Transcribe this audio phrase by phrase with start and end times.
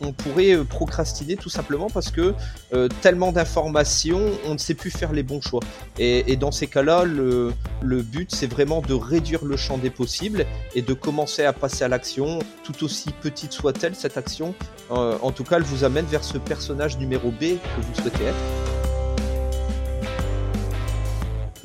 [0.00, 2.34] on pourrait euh, procrastiner tout simplement parce que
[2.72, 5.60] euh, tellement d'informations, on ne sait plus faire les bons choix.
[5.98, 10.82] Et, dans ces cas-là, le, but, c'est vraiment de réduire le champ des possibles et
[10.82, 14.54] de commencer à passer à l'action, tout aussi petite soit-elle cette action.
[14.90, 18.24] Euh, en tout cas, elle vous amène vers ce personnage numéro B que vous souhaitez
[18.24, 18.85] être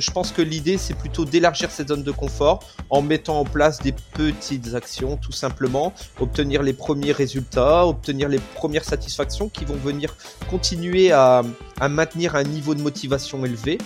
[0.02, 2.60] je pense que l'idée, c'est plutôt d'élargir cette zone de confort
[2.90, 8.40] en mettant en place des petites actions, tout simplement, obtenir les premiers résultats, obtenir les
[8.56, 10.16] premières satisfactions qui vont venir
[10.50, 11.44] continuer à,
[11.90, 13.78] maintenir un niveau de motivation élevé.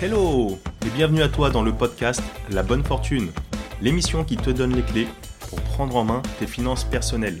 [0.00, 3.30] Hello et bienvenue à toi dans le podcast La Bonne Fortune,
[3.82, 5.08] l'émission qui te donne les clés
[5.48, 7.40] pour prendre en main tes finances personnelles.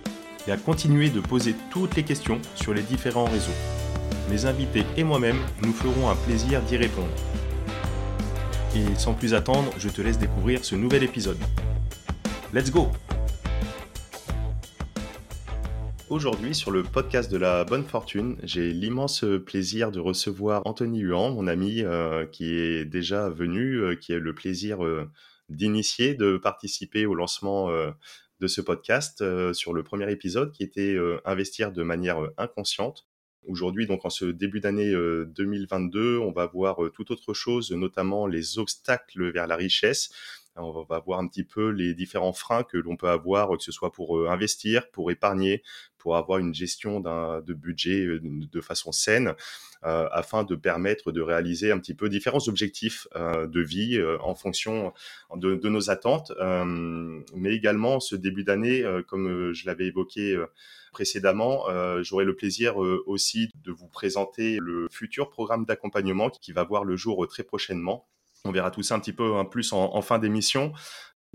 [0.47, 3.51] et à continuer de poser toutes les questions sur les différents réseaux.
[4.29, 7.13] Mes invités et moi-même nous ferons un plaisir d'y répondre.
[8.75, 11.37] Et sans plus attendre, je te laisse découvrir ce nouvel épisode.
[12.53, 12.89] Let's go
[16.11, 21.33] Aujourd'hui, sur le podcast de la bonne fortune, j'ai l'immense plaisir de recevoir Anthony Huan,
[21.33, 25.09] mon ami euh, qui est déjà venu, euh, qui a le plaisir euh,
[25.47, 27.69] d'initier, de participer au lancement
[28.41, 33.05] de ce podcast sur le premier épisode qui était investir de manière inconsciente.
[33.47, 37.71] Aujourd'hui, donc en ce début d'année 2022, euh, on va voir euh, tout autre chose,
[37.71, 40.11] notamment les obstacles vers la richesse.
[40.55, 43.71] On va voir un petit peu les différents freins que l'on peut avoir, que ce
[43.71, 45.63] soit pour euh, investir, pour épargner,
[45.97, 49.35] pour avoir une gestion de budget de façon saine,
[49.83, 54.93] afin de permettre de réaliser un petit peu différents objectifs de vie en fonction
[55.35, 56.31] de, nos attentes.
[57.35, 60.43] mais également, ce début d'année, comme je l'avais évoqué
[60.91, 66.51] précédemment, euh, j'aurai le plaisir euh, aussi de vous présenter le futur programme d'accompagnement qui
[66.51, 68.07] va voir le jour euh, très prochainement.
[68.45, 70.73] On verra tout ça un petit peu en plus en fin d'émission.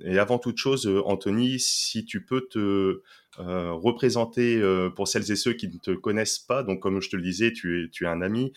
[0.04, 3.00] Et avant toute chose, euh, Anthony, si tu peux te
[3.38, 7.08] euh, représenter euh, pour celles et ceux qui ne te connaissent pas, donc comme je
[7.08, 8.52] te le disais, tu es, tu es un ami,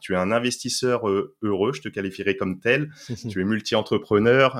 [0.00, 1.08] tu es un investisseur
[1.42, 2.90] heureux, je te qualifierais comme tel,
[3.28, 4.56] tu es multi-entrepreneur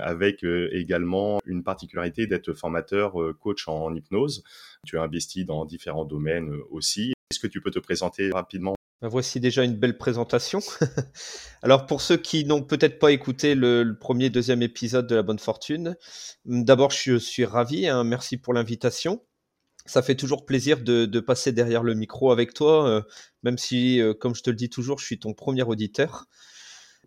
[0.00, 4.42] avec également une particularité d'être formateur coach en hypnose,
[4.86, 7.12] tu as investi dans différents domaines aussi.
[7.30, 8.74] Est-ce que tu peux te présenter rapidement?
[9.08, 10.60] Voici déjà une belle présentation.
[11.62, 15.38] Alors pour ceux qui n'ont peut-être pas écouté le, premier, deuxième épisode de La Bonne
[15.38, 15.96] Fortune,
[16.44, 19.22] d'abord je suis ravi, hein, merci pour l'invitation.
[19.86, 23.02] Ça fait toujours plaisir de, passer derrière le micro avec toi, euh,
[23.42, 26.26] même si, euh, comme je te le dis toujours, je suis ton premier auditeur.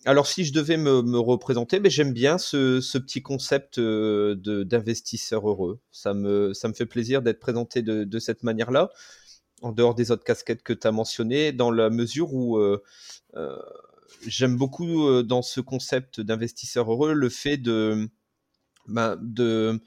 [0.04, 5.80] Alors si je devais me, représenter, mais j'aime bien ce, petit concept euh, d'investisseur heureux.
[5.92, 8.90] Ça me, fait plaisir d'être présenté de cette manière-là
[9.66, 12.84] en dehors des autres casquettes que tu as mentionnées, dans la mesure où euh,
[13.36, 13.58] euh,
[14.28, 18.08] j'aime beaucoup euh, dans ce concept d'investisseur heureux le fait de,
[18.88, 19.82] ben, de,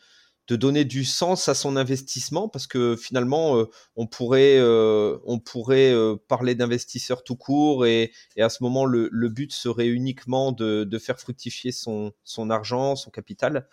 [0.51, 3.65] donner du sens à son investissement, parce que finalement,
[3.97, 4.59] on pourrait,
[6.27, 11.71] parler d'investisseur tout court, et, à ce moment, le, but serait uniquement de, faire fructifier
[11.71, 12.13] son
[12.51, 13.69] argent, son capital.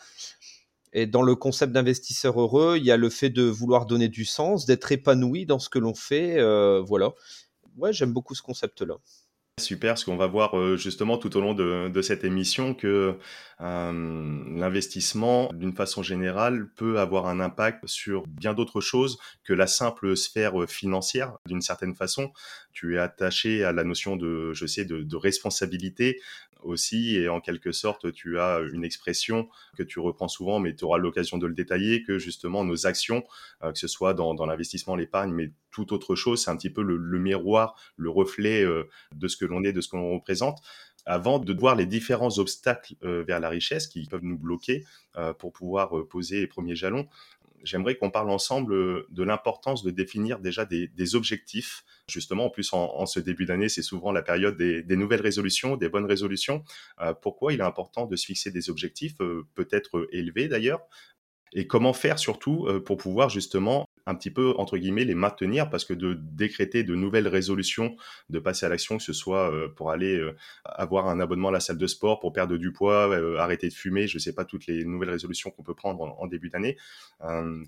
[0.98, 4.24] Et dans le concept d'investisseur heureux, il y a le fait de vouloir donner du
[4.24, 6.40] sens, d'être épanoui dans ce que l'on fait.
[6.40, 7.12] Euh, voilà.
[7.76, 8.96] Ouais, j'aime beaucoup ce concept-là.
[9.60, 13.18] Super, parce qu'on va voir euh, justement tout au long de, cette émission que
[13.62, 19.68] euh, l'investissement, d'une façon générale, peut avoir un impact sur bien d'autres choses que la
[19.68, 22.32] simple sphère financière, d'une certaine façon.
[22.72, 26.22] Tu es attaché à la notion de, je sais, de responsabilité,
[26.64, 30.84] aussi, et en quelque sorte, tu as une expression que tu reprends souvent, mais tu
[30.86, 33.24] auras l'occasion de le détailler, que justement nos actions,
[33.64, 36.82] euh, que ce soit dans, l'investissement, l'épargne, mais toute autre chose, c'est un petit peu
[36.82, 40.60] le, miroir, le reflet euh, de ce que l'on est, de ce qu'on représente.
[41.08, 44.84] Avant de voir les différents obstacles euh, vers la richesse qui peuvent nous bloquer
[45.40, 47.08] pour pouvoir poser les premiers jalons
[47.66, 51.84] j'aimerais qu'on parle ensemble euh, de l'importance de définir déjà des, objectifs.
[52.08, 55.90] Justement, en plus, en, ce début d'année, c'est souvent la période des, nouvelles résolutions, des
[55.90, 56.64] bonnes résolutions.
[57.02, 60.82] Euh, pourquoi il est important de se fixer des objectifs, euh, peut-être élevés d'ailleurs,
[61.56, 65.84] et comment faire surtout pour pouvoir justement un petit peu, entre guillemets, les maintenir parce
[65.84, 67.96] que de décréter de nouvelles résolutions,
[68.30, 70.36] de passer à l'action, que ce soit euh, pour aller euh,
[70.66, 73.74] avoir un abonnement à la salle de sport, pour perdre du poids, euh, arrêter de
[73.74, 76.78] fumer, je sais pas, toutes les nouvelles résolutions qu'on peut prendre en, début d'année,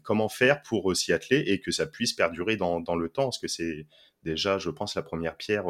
[0.04, 3.26] comment faire pour s'y atteler et que ça puisse perdurer dans, dans le temps?
[3.26, 3.86] Parce que c'est
[4.24, 5.66] déjà, je pense, la première pierre,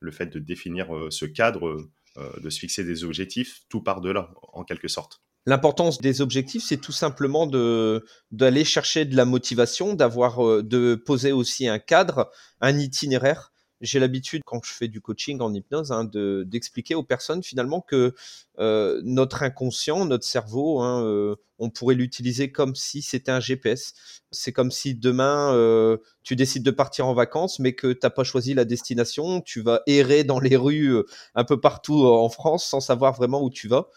[0.00, 1.86] le fait de définir ce cadre,
[2.16, 5.20] de se fixer des objectifs, tout par de là, en quelque sorte.
[5.44, 10.94] L'importance des objectifs, c'est tout simplement de d'aller chercher de la motivation, d'avoir euh, de
[10.94, 12.30] poser aussi un cadre,
[12.60, 13.52] un itinéraire.
[13.80, 17.80] J'ai l'habitude, quand je fais du coaching en hypnose, hein, de d'expliquer aux personnes finalement
[17.80, 18.14] que
[18.60, 23.94] euh, notre inconscient, notre cerveau, hein, euh, on pourrait l'utiliser comme si c'était un GPS.
[24.30, 28.54] C'est comme si demain tu décides de partir en vacances, mais que t'as pas choisi
[28.54, 30.94] la destination, tu vas errer dans les rues
[31.34, 33.88] un peu partout en France sans savoir vraiment où tu vas.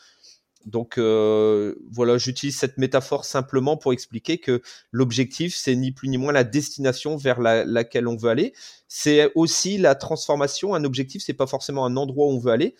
[0.66, 6.18] Donc euh, voilà, j'utilise cette métaphore simplement pour expliquer que l'objectif, c'est ni plus ni
[6.18, 8.54] moins la destination vers laquelle on veut aller.
[8.88, 10.74] C'est aussi la transformation.
[10.74, 12.76] Un objectif, c'est pas forcément un endroit où on veut aller,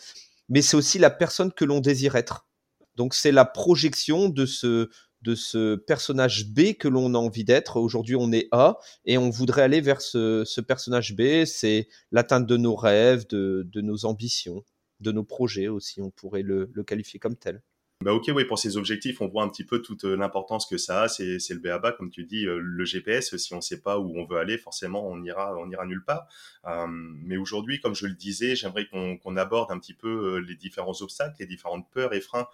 [0.50, 2.48] mais c'est aussi la personne que l'on désire être.
[2.96, 4.90] Donc c'est la projection de ce
[5.22, 7.78] de ce personnage B que l'on a envie d'être.
[7.78, 11.46] Aujourd'hui, on est A et on voudrait aller vers ce, personnage B.
[11.46, 14.64] C'est l'atteinte de nos rêves, de, nos ambitions,
[15.00, 16.00] de nos projets aussi.
[16.00, 17.64] On pourrait le qualifier comme tel.
[18.06, 20.78] Bah ok, oui, pour ces objectifs, on voit un petit peu toute euh, l'importance que
[20.78, 21.08] ça a.
[21.08, 23.36] C'est, c'est le BABA, comme tu dis, euh, le GPS.
[23.36, 26.04] Si on ne sait pas où on veut aller, forcément, on ira, on ira nulle
[26.06, 26.28] part.
[26.68, 30.54] Euh, mais aujourd'hui, comme je le disais, j'aimerais qu'on, qu'on aborde un petit peu les
[30.54, 32.46] différents obstacles, les différentes peurs et freins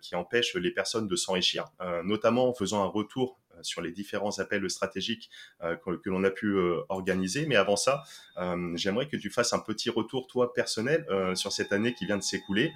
[0.00, 1.64] qui empêchent les personnes de s'enrichir,
[2.04, 5.28] notamment en faisant un retour sur les différents appels stratégiques
[5.60, 6.56] que, que, l'on a pu
[6.88, 7.46] organiser.
[7.46, 8.04] Mais avant ça,
[8.74, 11.04] j'aimerais que tu fasses un petit retour, toi, personnel,
[11.34, 12.72] sur cette année qui vient de s'écouler.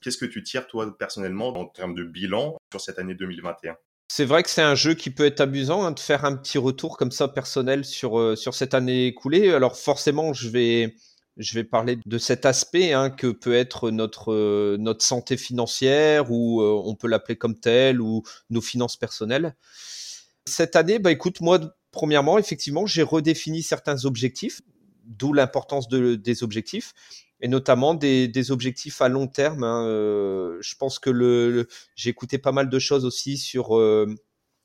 [0.00, 3.76] Qu'est-ce que tu tires, toi, personnellement, en termes de bilan sur cette année 2021
[4.14, 6.58] c'est vrai que c'est un jeu qui peut être amusant hein, de faire un petit
[6.58, 9.54] retour comme ça personnel sur, euh, sur cette année écoulée.
[9.54, 10.96] Alors forcément, je vais,
[11.38, 16.30] je vais parler de cet aspect hein, que peut être notre, euh, notre santé financière
[16.30, 19.56] ou euh, on peut l'appeler comme tel ou nos finances personnelles.
[20.46, 21.58] Cette année, bah écoute, moi,
[21.90, 24.60] premièrement, effectivement, j'ai redéfini certains objectifs,
[25.04, 26.92] d'où l'importance de, des objectifs
[27.42, 29.64] et notamment des, objectifs à long terme.
[29.64, 29.84] Hein.
[29.86, 34.06] Euh, je pense que le, j'ai écouté pas mal de choses aussi sur euh,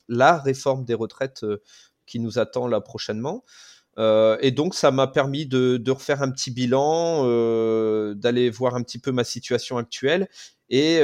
[0.07, 1.61] la réforme des retraites euh,
[2.05, 3.43] qui nous attend là prochainement.
[3.97, 7.23] et donc ça m'a permis de, refaire un petit bilan,
[8.13, 10.29] d'aller voir un petit peu ma situation actuelle.
[10.69, 11.01] Et,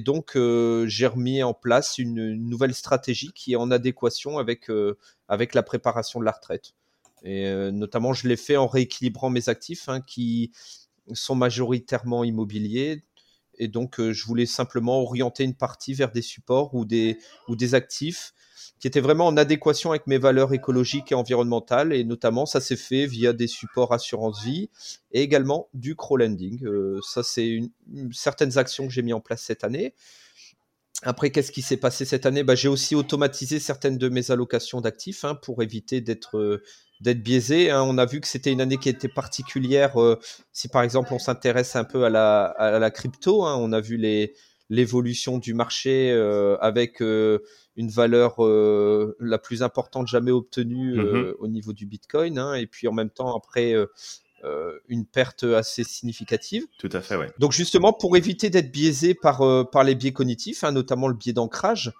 [0.00, 0.38] donc
[0.86, 4.70] j'ai remis en place une, une, nouvelle stratégie qui est en adéquation avec,
[5.28, 6.74] avec la préparation de la retraite.
[7.24, 10.52] Et notamment, je l'ai fait en rééquilibrant mes actifs hein, qui,
[11.12, 13.02] sont majoritairement immobiliers.
[13.58, 17.18] Et donc, euh, je voulais simplement orienter une partie vers des supports ou des,
[17.48, 18.32] ou des actifs
[18.80, 21.92] qui étaient vraiment en adéquation avec mes valeurs écologiques et environnementales.
[21.92, 24.70] Et notamment, ça s'est fait via des supports assurance vie
[25.12, 26.64] et également du crowdlending.
[26.64, 27.60] Euh, ça, c'est
[28.12, 29.94] certaines actions que j'ai mis en place cette année.
[31.04, 32.42] Après, qu'est-ce qui s'est passé cette année?
[32.42, 36.62] Bah, J'ai aussi automatisé certaines de mes allocations d'actifs hein, pour éviter d'être euh,
[37.00, 37.70] d'être biaisé.
[37.70, 37.82] Hein.
[37.82, 40.00] On a vu que c'était une année qui était particulière.
[40.00, 40.18] Euh,
[40.52, 43.80] si par exemple on s'intéresse un peu à la, à la crypto, hein, on a
[43.80, 43.98] vu
[44.70, 47.40] l'évolution du marché euh, avec euh,
[47.76, 48.36] une valeur
[49.20, 51.34] la plus importante jamais obtenue mm-hmm.
[51.38, 53.74] au niveau du Bitcoin, hein, et puis en même temps après
[54.88, 56.64] une perte assez significative.
[56.78, 57.30] Tout à fait, ouais.
[57.38, 61.92] Donc justement pour éviter d'être biaisé par par les biais cognitifs, notamment le biais d'ancrage.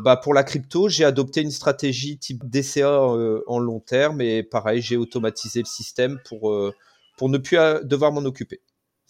[0.00, 4.44] Bah pour la crypto, j'ai adopté une stratégie type DCA euh, en long terme et
[4.44, 6.72] pareil, j'ai automatisé le système pour, euh,
[7.16, 8.60] pour ne plus euh, devoir m'en occuper.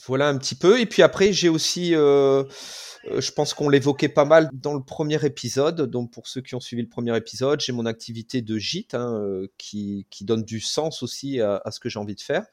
[0.07, 0.81] Voilà un petit peu.
[0.81, 5.83] Et puis après, j'ai aussi, je pense qu'on l'évoquait pas mal dans le premier épisode.
[5.91, 9.21] Donc pour ceux qui ont suivi le premier épisode, j'ai mon activité de gîte hein,
[9.59, 12.45] qui, qui, donne du sens aussi à, à ce que j'ai envie de faire.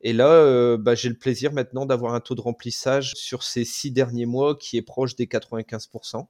[0.00, 3.90] Et là, bah, j'ai le plaisir maintenant d'avoir un taux de remplissage sur ces six
[3.90, 6.26] derniers mois qui est proche des 95%.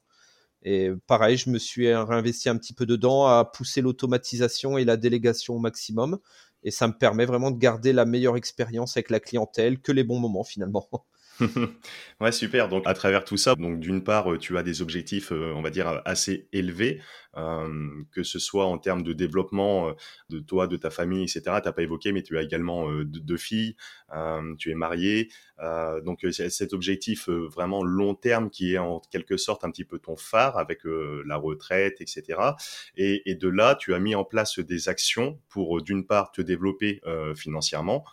[0.63, 4.97] Et pareil, je me suis réinvesti un petit peu dedans à pousser l'automatisation et la
[4.97, 6.19] délégation au maximum.
[6.67, 10.05] Et ça me permet vraiment de garder la meilleure expérience avec la clientèle que les
[10.05, 10.87] bons moments finalement.
[12.21, 12.69] ouais, super.
[12.69, 15.63] Donc, à travers tout ça, donc d'une part, euh, tu as des objectifs, euh, on
[15.63, 17.01] va dire, assez élevés,
[17.37, 19.95] euh, que ce soit en termes de développement
[20.31, 21.43] de toi, de ta famille, etc.
[21.45, 23.77] Tu n'as pas évoqué, mais tu as également deux, filles,
[24.59, 25.29] tu es marié.
[26.05, 30.17] donc, cet objectif vraiment long terme qui est en quelque sorte un petit peu ton
[30.17, 32.41] phare avec la retraite, etc.
[32.97, 36.41] Et, et, de là, tu as mis en place des actions pour, d'une part, te
[36.41, 37.03] développer
[37.35, 38.05] financièrement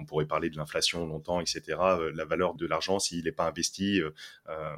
[0.00, 1.62] on pourrait parler de l'inflation longtemps, etc.
[1.80, 4.10] Euh, la valeur de l'argent, s'il n'est pas investi, euh,
[4.48, 4.76] euh,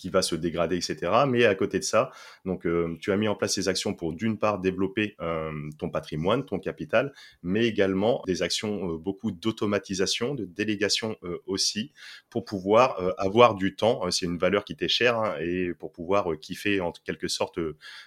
[0.00, 1.12] qui va se dégrader, etc.
[1.28, 2.10] Mais à côté de ça,
[2.46, 5.90] donc euh, tu as mis en place ces actions pour d'une part développer euh, ton
[5.90, 11.16] patrimoine, ton capital, mais également des actions beaucoup d'automatisation, de délégation
[11.46, 11.92] aussi,
[12.30, 14.10] pour pouvoir avoir du temps.
[14.10, 17.58] c'est une valeur qui t'est chère hein, et pour pouvoir kiffer en quelque sorte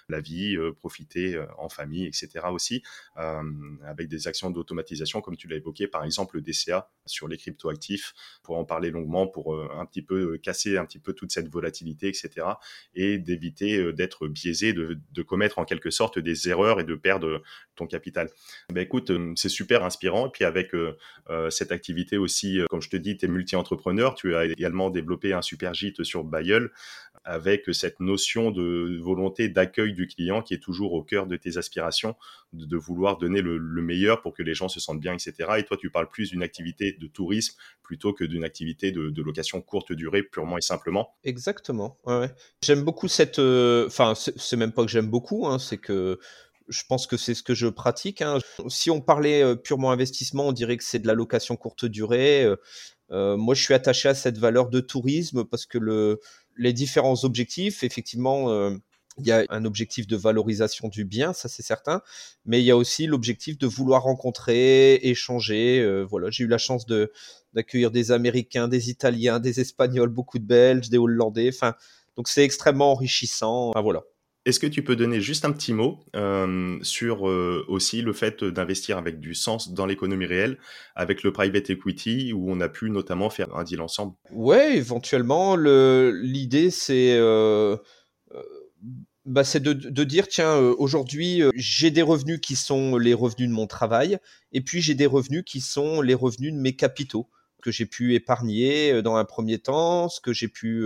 [0.08, 2.46] la vie, profiter en famille, etc.
[2.50, 2.82] aussi,
[3.14, 8.14] avec des actions d'automatisation comme tu l'as évoqué, par exemple le DCA sur les cryptoactifs,
[8.42, 11.83] pour en parler longuement, pour un petit peu casser un petit peu toute cette volatilité,
[12.94, 17.42] Et d'éviter euh, d'être biaisé, de, commettre en quelque sorte des erreurs et de perdre
[17.76, 18.28] ton capital.
[18.72, 20.26] Ben écoute, euh, c'est super inspirant.
[20.26, 20.96] Et puis avec euh,
[21.50, 25.42] cette activité aussi, comme je te dis, tu es multi-entrepreneur, tu as également développé un
[25.42, 26.70] super gîte sur Bayeul
[27.24, 31.56] avec cette notion de volonté d'accueil du client qui est toujours au cœur de tes
[31.56, 32.16] aspirations,
[32.52, 35.52] de, vouloir donner le, meilleur pour que les gens se sentent bien, etc.
[35.58, 39.62] Et toi, tu parles plus d'une activité de tourisme plutôt que d'une activité de, location
[39.62, 41.14] courte durée, purement et simplement.
[41.24, 41.98] Exactement.
[42.62, 43.38] J'aime beaucoup cette.
[43.38, 46.18] Euh, enfin, c'est même pas que j'aime beaucoup, hein, c'est que
[46.68, 48.22] je pense que c'est ce que je pratique.
[48.22, 48.38] Hein.
[48.68, 52.46] Si on parlait euh, purement investissement, on dirait que c'est de la location courte durée.
[53.10, 56.20] Euh, moi, je suis attaché à cette valeur de tourisme parce que le,
[56.56, 58.76] les différents objectifs, effectivement, euh,
[59.18, 62.02] il y a un objectif de valorisation du bien, ça c'est certain,
[62.44, 65.80] mais il y a aussi l'objectif de vouloir rencontrer, échanger.
[65.80, 67.12] Euh, voilà, j'ai eu la chance de
[67.52, 71.50] d'accueillir des Américains, des Italiens, des Espagnols, beaucoup de Belges, des Hollandais.
[71.54, 71.74] Enfin,
[72.16, 73.68] donc c'est extrêmement enrichissant.
[73.68, 74.02] Enfin, voilà.
[74.46, 78.44] Est-ce que tu peux donner juste un petit mot euh, sur euh, aussi le fait
[78.44, 80.58] d'investir avec du sens dans l'économie réelle,
[80.94, 84.14] avec le private equity, où on a pu notamment faire un deal ensemble?
[84.30, 85.56] Ouais, éventuellement.
[85.56, 87.76] L'idée, c'est euh,
[89.24, 93.54] bah, c'est de, de, dire, tiens, aujourd'hui, j'ai des revenus qui sont les revenus de
[93.54, 94.18] mon travail,
[94.52, 97.30] et puis j'ai des revenus qui sont les revenus de mes capitaux
[97.62, 100.84] que j'ai pu épargner dans un premier temps, ce que j'ai pu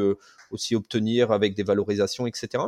[0.52, 2.62] aussi obtenir avec des valorisations, etc.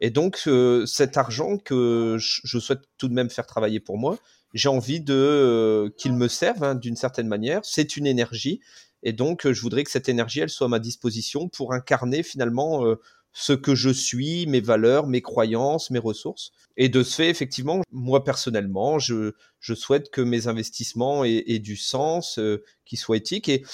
[0.00, 4.18] Et donc, euh, cet argent que je souhaite tout de même faire travailler pour moi,
[4.54, 7.60] j'ai envie de euh, qu'il me serve hein, d'une certaine manière.
[7.64, 8.60] C'est une énergie.
[9.02, 12.84] Et donc, je voudrais que cette énergie, elle soit à ma disposition pour incarner finalement
[12.86, 12.96] euh,
[13.32, 16.52] ce que je suis, mes valeurs, mes croyances, mes ressources.
[16.76, 21.58] Et de ce fait, effectivement, moi personnellement, je, je souhaite que mes investissements aient, aient
[21.58, 22.40] du sens,
[22.84, 23.48] qu'ils soient éthiques.
[23.48, 23.64] Et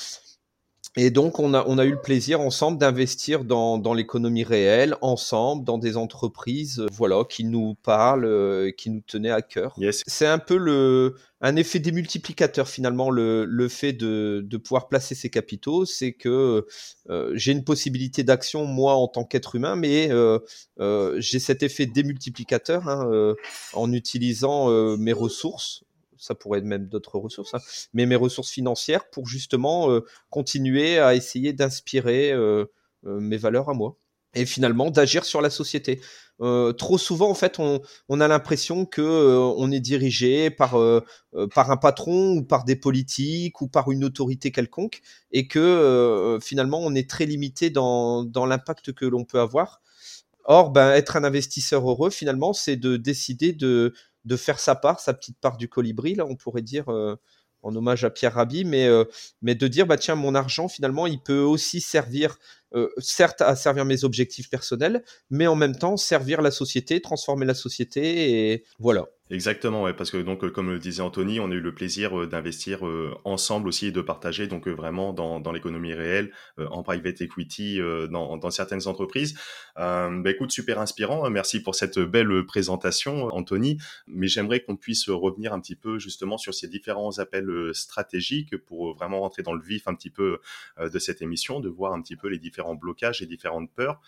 [0.96, 4.96] et donc, on a, on a eu le plaisir ensemble d'investir dans, dans l'économie réelle,
[5.00, 9.74] ensemble, dans des entreprises, euh, voilà, qui nous parlent, euh, qui nous tenaient à cœur.
[10.06, 15.16] C'est un peu le, un effet démultiplicateur finalement, le, le fait de, de pouvoir placer
[15.16, 16.64] ces capitaux, c'est que
[17.10, 20.10] euh, j'ai une possibilité d'action moi en tant qu'être humain, mais
[21.18, 23.34] j'ai cet effet démultiplicateur hein,
[23.72, 25.82] en utilisant mes ressources
[26.24, 27.60] ça pourrait être même d'autres ressources, hein.
[27.92, 30.00] mais mes ressources financières pour justement euh,
[30.30, 32.64] continuer à essayer d'inspirer euh,
[33.06, 33.98] euh, mes valeurs à moi
[34.34, 36.00] et finalement d'agir sur la société.
[36.40, 39.00] trop souvent, en fait, on, a l'impression que
[39.56, 40.76] on est dirigé par
[41.54, 46.80] par un patron ou par des politiques ou par une autorité quelconque, et que finalement,
[46.80, 49.80] on est très limité dans, dans l'impact que l'on peut avoir.
[50.46, 55.00] Or, ben, être un investisseur heureux, finalement, c'est de décider de de faire sa part,
[55.00, 57.16] sa petite part du colibri, là, on pourrait dire, euh,
[57.62, 59.04] en hommage à Pierre Rabhi, mais, euh,
[59.42, 62.36] mais de dire, bah tiens, mon argent, finalement, il peut aussi servir,
[62.74, 67.46] euh, certes, à servir mes objectifs personnels, mais en même temps, servir la société, transformer
[67.46, 69.06] la société, et voilà.
[69.30, 72.26] Exactement, ouais, parce que donc, comme le disait Anthony, on a eu le plaisir euh,
[72.26, 76.82] d'investir euh, ensemble aussi et de partager donc euh, vraiment dans, dans l'économie réelle, en
[76.82, 79.38] private equity, dans, dans certaines entreprises.
[79.76, 81.28] bah, écoute, super inspirant.
[81.30, 83.78] Merci pour cette belle présentation, Anthony.
[84.06, 88.94] Mais j'aimerais qu'on puisse revenir un petit peu justement sur ces différents appels stratégiques pour
[88.94, 90.38] vraiment rentrer dans le vif un petit peu
[90.80, 94.00] de cette émission, de voir un petit peu les différents blocages et différentes peurs.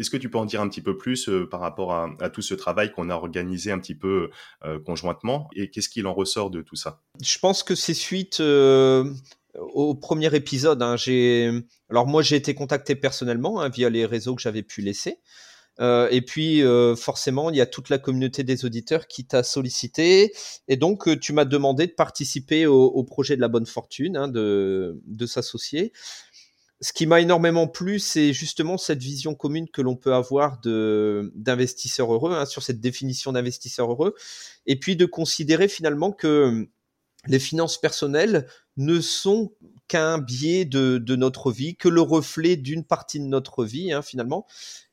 [0.00, 2.40] Est-ce que tu peux en dire un petit peu plus euh, par rapport à, tout
[2.40, 4.30] ce travail qu'on a organisé un petit peu
[4.64, 7.02] euh, conjointement et qu'est-ce qu'il en ressort de tout ça?
[7.22, 9.04] Je pense que c'est suite euh,
[9.54, 10.82] au premier épisode.
[10.82, 10.96] Hein.
[11.90, 15.18] Alors moi j'ai été contacté personnellement hein, via les réseaux que j'avais pu laisser.
[15.80, 16.62] et puis
[16.96, 20.32] forcément il y a toute la communauté des auditeurs qui t'a sollicité
[20.68, 25.00] et donc tu m'as demandé de participer au, projet de la bonne fortune, hein, de,
[25.06, 25.92] de s'associer
[26.80, 31.30] ce qui m'a énormément plu, c'est justement cette vision commune que l'on peut avoir de
[31.34, 34.14] d'investisseurs heureux, hein, sur cette définition d'investisseur heureux,
[34.66, 36.68] et puis de considérer finalement que
[37.26, 38.46] les finances personnelles
[38.76, 39.52] ne sont
[39.88, 44.02] qu'un biais de, de, notre vie, que le reflet d'une partie de notre vie hein,
[44.02, 44.46] finalement,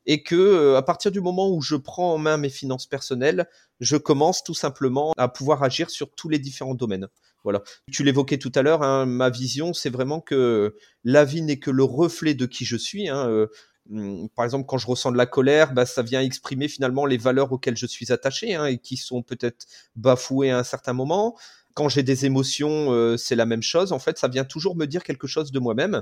[0.05, 3.47] et que euh, à partir du moment où je prends en main mes finances personnelles,
[3.79, 7.07] je commence tout simplement à pouvoir agir sur tous les différents domaines.
[7.43, 7.61] Voilà.
[7.91, 11.71] Tu l'évoquais tout à l'heure, hein, ma vision, c'est vraiment que la vie n'est que
[11.71, 13.07] le reflet de qui je suis.
[13.07, 13.47] Hein, euh,
[13.91, 17.17] Hum, par exemple, quand je ressens de la colère, bah, ça vient exprimer finalement les
[17.17, 19.65] valeurs auxquelles je suis attaché hein, et qui sont peut-être
[19.95, 21.37] bafouées à un certain moment.
[21.77, 23.91] Quand j'ai des émotions, euh, c'est la même chose.
[23.91, 26.01] En fait, ça vient toujours me dire quelque chose de moi-même.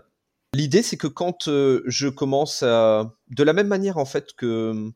[0.54, 4.94] L'idée, c'est que quand euh, je commence à, de la même manière en fait que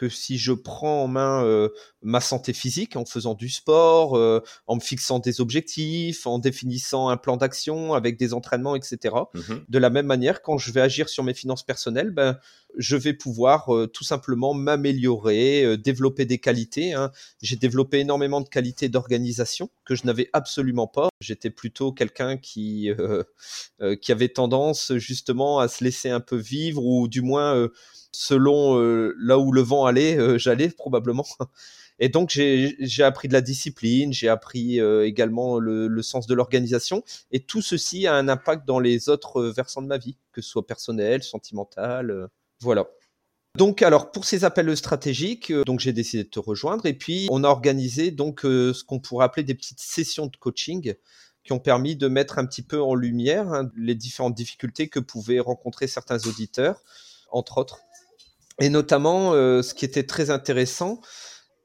[0.00, 1.68] que si je prends en main euh,
[2.00, 7.10] ma santé physique en faisant du sport, euh, en me fixant des objectifs, en définissant
[7.10, 9.14] un plan d'action avec des entraînements, etc.
[9.34, 12.38] Mmh de la même manière, quand je vais agir sur mes finances personnelles, ben,
[12.76, 16.92] je vais pouvoir euh, tout simplement m'améliorer, développer des qualités.
[16.92, 17.10] Hein.
[17.42, 21.08] J'ai développé énormément de qualités d'organisation que je n'avais absolument pas.
[21.20, 22.90] J'étais plutôt quelqu'un qui,
[24.00, 27.68] qui avait tendance justement à se laisser un peu vivre ou du moins
[28.12, 31.26] selon euh, là où le vent allait, euh, j'allais probablement.
[32.02, 37.04] Et donc j'ai appris de la discipline, j'ai appris euh, également le, sens de l'organisation,
[37.30, 40.48] et tout ceci a un impact dans les autres versants de ma vie, que ce
[40.48, 42.28] soit personnel, sentimental,
[42.60, 42.86] voilà.
[43.56, 47.42] Donc alors pour ces appels stratégiques, donc j'ai décidé de te rejoindre, et puis on
[47.42, 50.94] a organisé donc ce qu'on pourrait appeler des petites sessions de coaching
[51.44, 55.00] qui ont permis de mettre un petit peu en lumière hein, les différentes difficultés que
[55.00, 56.82] pouvaient rencontrer certains auditeurs,
[57.30, 57.80] entre autres.
[58.60, 61.00] Et notamment, euh, ce qui était très intéressant,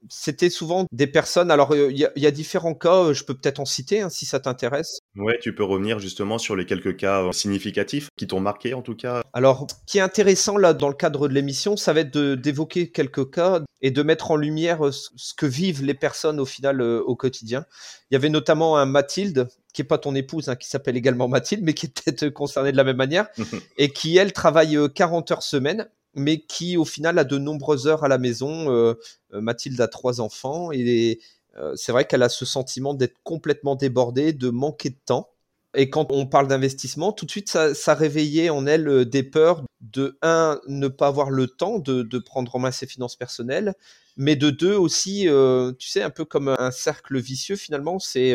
[0.10, 1.52] c'était souvent des personnes.
[1.52, 3.06] Alors, euh, il y, a différents cas.
[3.06, 5.00] Euh, je peux peut-être en citer hein, si ça t'intéresse.
[5.16, 8.96] Ouais, tu peux revenir justement sur les quelques cas significatifs qui t'ont marqué en tout
[8.96, 9.22] cas.
[9.34, 12.92] Alors, ce qui est intéressant là dans le cadre de l'émission, ça va être d'évoquer
[12.92, 17.16] quelques cas et de mettre en lumière ce que vivent les personnes au final au
[17.16, 17.66] quotidien.
[18.10, 21.28] Il y avait notamment un Mathilde qui est pas ton épouse, hein, qui s'appelle également
[21.28, 23.28] Mathilde, mais qui est peut-être concernée de la même manière,
[23.78, 28.04] et qui, elle, travaille 40 heures semaine mais qui au final a de nombreuses heures
[28.04, 28.72] à la maison.
[28.72, 28.96] Euh,
[29.34, 31.20] euh, Mathilde a trois enfants et
[31.58, 35.30] euh, c'est vrai qu'elle a ce sentiment d'être complètement débordée, de manquer de temps.
[35.78, 40.18] Et quand on parle d'investissement, tout de suite, ça, réveillait en elle des peurs de,
[40.22, 43.74] un, ne pas avoir le temps de, prendre en main ses finances personnelles,
[44.16, 45.28] mais de deux aussi,
[45.78, 48.34] tu sais, un peu comme un cercle vicieux finalement, c'est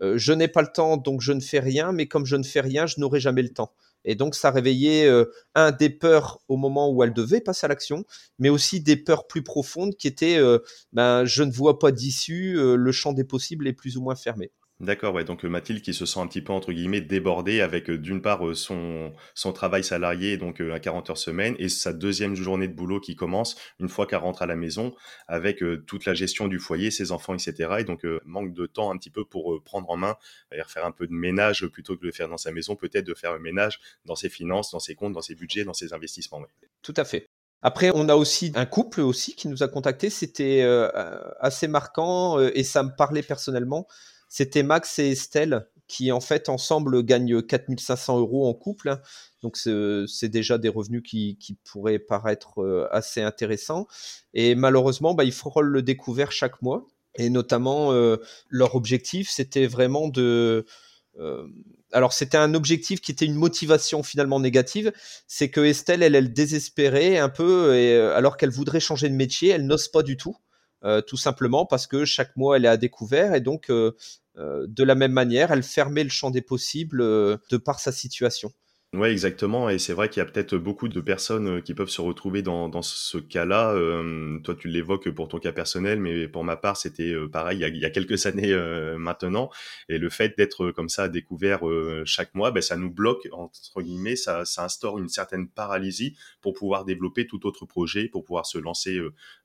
[0.00, 2.60] je n'ai pas le temps, donc je ne fais rien, mais comme je ne fais
[2.60, 3.72] rien, je n'aurai jamais le temps.
[4.08, 7.68] Et donc, ça réveillait euh, un des peurs au moment où elle devait passer à
[7.68, 8.04] l'action,
[8.38, 10.60] mais aussi des peurs plus profondes qui étaient euh,
[10.94, 14.16] ben, je ne vois pas d'issue, euh, le champ des possibles est plus ou moins
[14.16, 14.50] fermé.
[14.80, 15.24] D'accord, ouais.
[15.24, 19.12] Donc Mathilde qui se sent un petit peu entre guillemets débordée avec d'une part son
[19.34, 23.16] son travail salarié donc à 40 heures semaine et sa deuxième journée de boulot qui
[23.16, 24.94] commence une fois qu'elle rentre à la maison
[25.26, 27.78] avec toute la gestion du foyer, ses enfants, etc.
[27.80, 30.16] Et donc manque de temps un petit peu pour prendre en main,
[30.68, 33.14] faire un peu de ménage plutôt que de le faire dans sa maison, peut-être de
[33.14, 36.40] faire un ménage dans ses finances, dans ses comptes, dans ses budgets, dans ses investissements.
[36.82, 37.26] Tout à fait.
[37.62, 40.08] Après, on a aussi un couple aussi qui nous a contacté.
[40.08, 40.62] C'était
[41.40, 43.88] assez marquant et ça me parlait personnellement
[44.28, 49.00] c'était Max et Estelle qui en fait ensemble gagnent 4500 euros en couple.
[49.42, 53.88] Donc c'est déjà des revenus qui, pourraient paraître euh, assez intéressants.
[54.34, 56.86] Et malheureusement, bah, ils frôlent le découvert chaque mois.
[57.16, 60.66] Et notamment, euh, leur objectif, c'était vraiment de...
[61.18, 61.48] Euh,
[61.90, 64.92] alors c'était un objectif qui était une motivation finalement négative,
[65.26, 69.48] c'est que Estelle, elle, elle désespérait un peu, et, alors qu'elle voudrait changer de métier,
[69.48, 70.36] elle n'ose pas du tout.
[70.84, 73.96] Euh, tout simplement parce que chaque mois elle est à découvert et donc euh,
[74.36, 78.52] euh, de la même manière elle fermait le champ des possibles de par sa situation.
[78.94, 79.68] Ouais, exactement.
[79.68, 82.70] Et c'est vrai qu'il y a peut-être beaucoup de personnes qui peuvent se retrouver dans,
[82.70, 83.74] dans ce cas-là.
[84.42, 87.84] toi, tu l'évoques pour ton cas personnel, mais pour ma part, c'était pareil il y,
[87.84, 88.54] a, quelques années
[88.96, 89.50] maintenant.
[89.90, 91.60] Et le fait d'être comme ça découvert
[92.06, 96.54] chaque mois, ben, ça nous bloque, entre guillemets, ça, ça instaure une certaine paralysie pour
[96.54, 98.98] pouvoir développer tout autre projet, pour pouvoir se lancer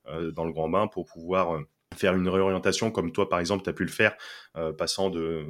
[0.06, 1.60] dans le grand bain, pour pouvoir
[1.94, 4.16] faire une réorientation comme toi, par exemple, tu as pu le faire,
[4.78, 5.44] passant de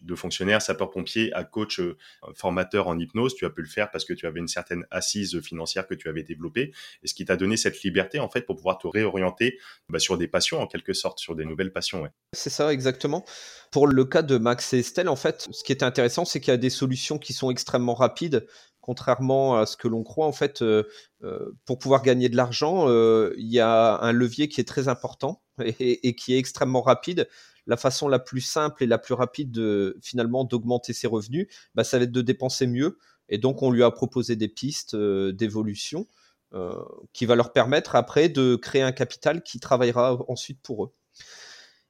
[0.00, 1.96] de fonctionnaire, sapeur-pompier à coach euh,
[2.34, 3.34] formateur en hypnose.
[3.34, 6.08] Tu as pu le faire parce que tu avais une certaine assise financière que tu
[6.08, 9.58] avais développée et ce qui t'a donné cette liberté en fait pour pouvoir te réorienter
[9.88, 12.08] bah, sur des passions en quelque sorte, sur des nouvelles passions.
[12.32, 13.24] C'est ça exactement.
[13.70, 16.50] Pour le cas de Max et Estelle, en fait, ce qui est intéressant, c'est qu'il
[16.50, 18.46] y a des solutions qui sont extrêmement rapides
[18.82, 20.84] contrairement à ce que l'on croit, en fait, euh,
[21.22, 25.42] euh, pour pouvoir gagner de l'argent, il y a un levier qui est très important
[25.64, 27.28] et, qui est extrêmement rapide
[27.70, 31.84] la façon la plus simple et la plus rapide de finalement d'augmenter ses revenus, bah,
[31.84, 32.98] ça va être de dépenser mieux.
[33.28, 36.08] Et donc on lui a proposé des pistes euh, d'évolution
[36.52, 36.74] euh,
[37.12, 40.92] qui va leur permettre après de créer un capital qui travaillera ensuite pour eux.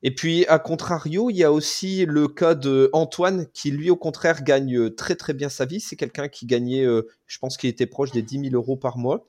[0.02, 3.96] Et puis, à contrario, il y a aussi le cas de Antoine qui, lui, au
[3.96, 5.80] contraire, gagne très très bien sa vie.
[5.80, 8.96] C'est quelqu'un qui gagnait, euh, je pense qu'il était proche des 10 000 euros par
[8.98, 9.26] mois.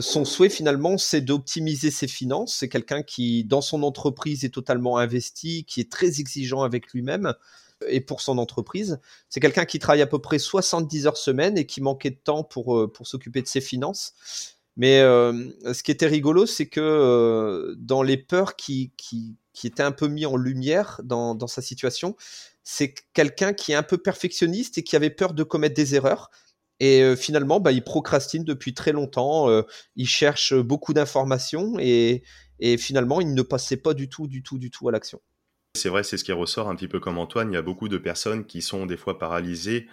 [0.00, 2.56] Son souhait finalement, c'est d'optimiser ses finances.
[2.56, 7.34] C'est quelqu'un qui, dans son entreprise, est totalement investi, qui est très exigeant avec lui-même.
[7.88, 9.00] et pour son entreprise.
[9.28, 12.44] C'est quelqu'un qui travaille à peu près 70 heures semaine et qui manquait de temps
[12.44, 14.14] pour, pour s'occuper de ses finances.
[14.76, 19.92] Mais ce qui était rigolo, c'est que dans les peurs qui, qui, qui étaient un
[19.92, 22.16] peu mis en lumière dans, dans sa situation,
[22.64, 26.30] c'est quelqu'un qui est un peu perfectionniste et qui avait peur de commettre des erreurs.
[26.80, 29.48] Et finalement, bah, il procrastine depuis très longtemps.
[29.96, 32.24] il cherche beaucoup d'informations et,
[32.58, 35.20] et finalement, il ne passait pas du tout, du tout, du tout à l'action.
[35.76, 37.50] C'est vrai, c'est ce qui ressort un petit peu comme Antoine.
[37.50, 39.88] Il y a beaucoup de personnes qui sont des fois paralysées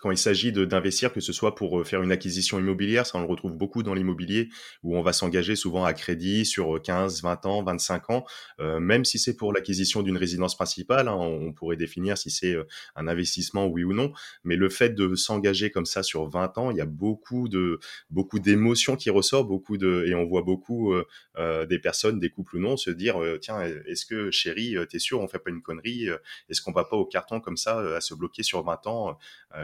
[0.00, 3.20] quand il s'agit d'investir, que ce soit pour euh, faire une acquisition immobilière, ça on
[3.20, 4.48] le retrouve beaucoup dans l'immobilier,
[4.82, 8.24] où on va s'engager souvent à crédit sur 15, 20 ans, 25 ans,
[8.60, 12.54] euh, même si c'est pour l'acquisition d'une résidence principale, hein, on pourrait définir si c'est
[12.54, 12.64] euh,
[12.96, 16.70] un investissement oui ou non, mais le fait de s'engager comme ça sur 20 ans,
[16.70, 20.94] il y a beaucoup de beaucoup d'émotions qui ressortent, beaucoup de et on voit beaucoup
[20.94, 25.20] euh, des personnes, des couples ou non, se dire tiens, est-ce que chérie, t'es sûr
[25.20, 26.08] on fait pas une connerie,
[26.48, 29.18] est-ce qu'on va pas au carton comme ça à se bloquer sur 20 ans,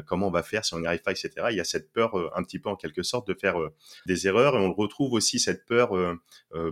[0.06, 1.30] comment on va faire si on n'y arrive pas, etc.
[1.50, 3.74] Il y a cette peur euh, un petit peu en quelque sorte de faire euh,
[4.06, 6.16] des erreurs et on le retrouve aussi cette peur euh,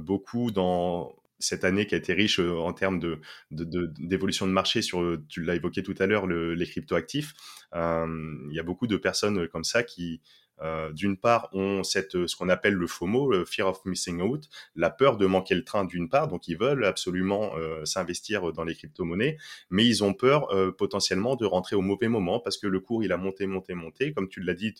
[0.00, 5.18] beaucoup dans cette année qui a été riche en termes de, d'évolution de, marché sur,
[5.28, 7.34] tu l'as évoqué tout à l'heure, les cryptoactifs.
[7.74, 10.22] il y a beaucoup de personnes comme ça qui,
[10.62, 14.20] euh, d'une part, ont cette, euh, ce qu'on appelle le FOMO, le Fear of Missing
[14.20, 18.52] Out, la peur de manquer le train d'une part, donc ils veulent absolument euh, s'investir
[18.52, 19.36] dans les crypto-monnaies,
[19.70, 23.12] mais ils ont peur potentiellement de rentrer au mauvais moment parce que le cours, il
[23.12, 24.12] a monté, monté, monté.
[24.12, 24.74] Comme tu l'as dit,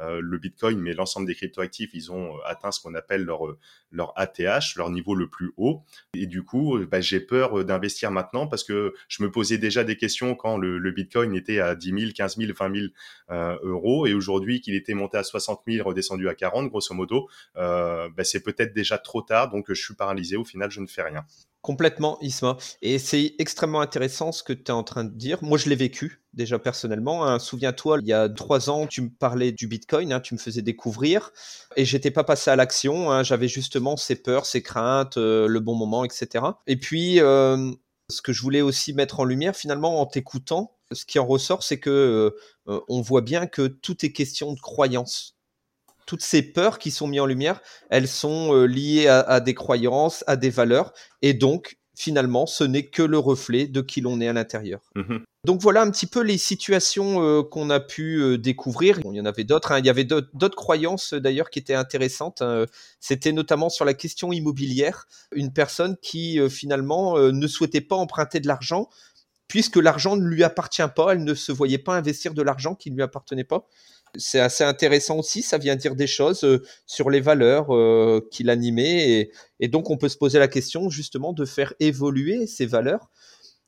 [0.00, 4.90] le Bitcoin, mais l'ensemble des crypto-actifs, ils ont atteint ce qu'on appelle leur, ATH, leur
[4.90, 5.82] niveau le plus haut.
[6.14, 9.96] Et du coup, bah, j'ai peur d'investir maintenant parce que je me posais déjà des
[9.96, 12.74] questions quand le, Bitcoin était à 10 000, 15 000, 20
[13.28, 17.28] 000 euros et aujourd'hui qu'il était monté à 60 000, redescendu à 40, grosso modo,
[17.56, 20.36] euh, bah, c'est peut-être déjà trop tard, donc je suis paralysé.
[20.36, 21.24] Au final, je ne fais rien.
[21.62, 22.56] Complètement, Isma.
[22.80, 25.38] Et c'est extrêmement intéressant ce que tu es en train de dire.
[25.42, 27.26] Moi, je l'ai vécu déjà personnellement.
[27.26, 27.38] Hein.
[27.38, 30.62] Souviens-toi, il y a trois ans, tu me parlais du Bitcoin, hein, tu me faisais
[30.62, 31.32] découvrir,
[31.76, 33.10] et j'étais pas passé à l'action.
[33.10, 33.22] Hein.
[33.22, 36.44] J'avais justement ces peurs, ces craintes, euh, le bon moment, etc.
[36.66, 37.70] Et puis, euh,
[38.08, 41.62] ce que je voulais aussi mettre en lumière, finalement, en t'écoutant, ce qui en ressort,
[41.62, 42.34] c'est que
[42.68, 45.36] euh, on voit bien que tout est question de croyance.
[46.10, 50.24] Toutes ces peurs qui sont mises en lumière, elles sont euh, liées à, des croyances,
[50.26, 50.92] à des valeurs,
[51.22, 54.80] et donc finalement, ce n'est que le reflet de qui l'on est à l'intérieur.
[54.96, 59.00] Mmh donc voilà un petit peu les situations euh, qu'on a pu découvrir.
[59.06, 59.72] il y en avait d'autres.
[59.72, 59.78] Hein.
[59.78, 62.42] Il y avait d'autres croyances d'ailleurs qui étaient intéressantes.
[62.42, 62.66] Hein.
[63.00, 65.08] C'était notamment sur la question immobilière.
[65.32, 68.90] Une personne qui finalement ne souhaitait pas emprunter de l'argent
[69.50, 72.90] puisque l'argent ne lui appartient pas, elle ne se voyait pas investir de l'argent qui
[72.90, 73.66] ne lui appartenait pas.
[74.16, 78.42] C'est assez intéressant aussi, ça vient dire des choses euh, sur les valeurs euh, qui
[78.42, 83.10] l'animaient, et, donc on peut se poser la question justement de faire évoluer ces valeurs.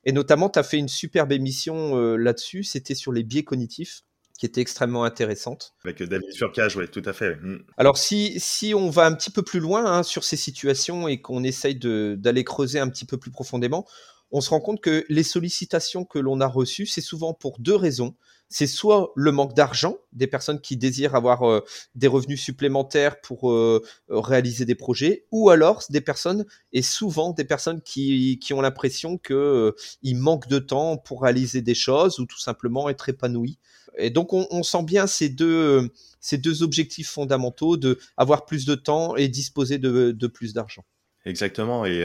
[0.04, 4.02] Et notamment, tu as fait une superbe émission euh, là-dessus, c'était sur les biais cognitifs
[4.38, 5.74] qui était extrêmement intéressante.
[5.84, 7.36] Avec David Furcage, oui, tout à fait.
[7.36, 7.64] Mm.
[7.76, 11.20] Alors, si, si on va un petit peu plus loin hein, sur ces situations et
[11.20, 13.86] qu'on essaye d'aller creuser un petit peu plus profondément,
[14.32, 17.76] on se rend compte que les sollicitations que l'on a reçues, c'est souvent pour deux
[17.76, 18.16] raisons.
[18.54, 23.50] C'est soit le manque d'argent, des personnes qui désirent avoir euh, des revenus supplémentaires pour
[23.50, 29.16] euh, réaliser des projets, ou alors des personnes, et souvent des personnes qui, ont l'impression
[29.16, 29.72] qu'ils euh,
[30.04, 33.58] manquent de temps pour réaliser des choses ou tout simplement être épanouis.
[33.96, 38.74] Et donc on, sent bien ces deux, ces deux objectifs fondamentaux de avoir plus de
[38.74, 40.84] temps et disposer de plus d'argent.
[41.24, 42.04] Exactement, et,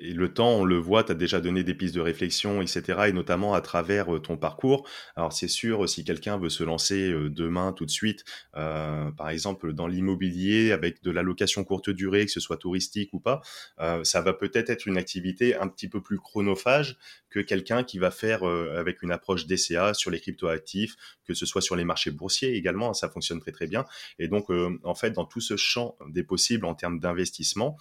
[0.00, 3.12] le temps, on le voit, tu as déjà donné des pistes de réflexion, etc., et
[3.12, 4.88] notamment à travers ton parcours.
[5.14, 8.24] Alors c'est sûr, si quelqu'un veut se lancer demain, tout de suite,
[8.56, 13.14] euh, par exemple dans l'immobilier, avec de la location courte durée, que ce soit touristique
[13.14, 13.40] ou pas,
[13.78, 18.00] euh, ça va peut-être être une activité un petit peu plus chronophage que quelqu'un qui
[18.00, 22.10] va faire avec une approche DCA sur les cryptoactifs, que ce soit sur les marchés
[22.10, 23.84] boursiers également, ça fonctionne très très bien.
[24.18, 27.76] Et donc, en fait, dans tout ce champ des possibles en termes d'investissement,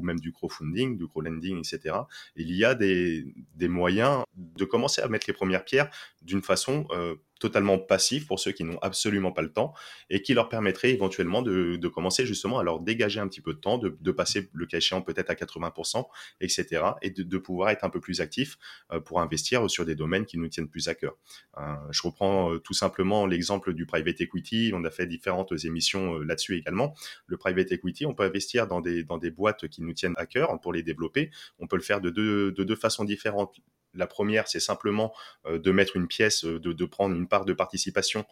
[0.00, 1.96] ou même du crowdfunding, du crowdlending, etc.,
[2.36, 3.24] il y a des,
[3.60, 5.90] moyens de commencer à mettre les premières pierres
[6.22, 9.74] d'une façon euh, totalement passif pour ceux qui n'ont absolument pas le temps
[10.10, 13.58] et qui leur permettrait éventuellement de, commencer justement à leur dégager un petit peu de
[13.58, 16.06] temps, de, de passer le cas échéant peut-être à 80%,
[16.40, 16.84] etc.
[17.02, 18.58] et de, de, pouvoir être un peu plus actif
[18.92, 21.16] euh, pour investir sur des domaines qui nous tiennent plus à cœur.
[21.58, 24.70] Euh, je reprends euh, tout simplement l'exemple du private equity.
[24.74, 26.94] On a fait différentes émissions là-dessus également.
[27.26, 30.26] Le private equity, on peut investir dans des, dans des boîtes qui nous tiennent à
[30.26, 31.30] cœur pour les développer.
[31.58, 33.60] On peut le faire de deux, de deux façons différentes
[33.94, 35.12] la première, c'est simplement
[35.48, 38.24] de mettre une pièce, de, de, prendre une part de participation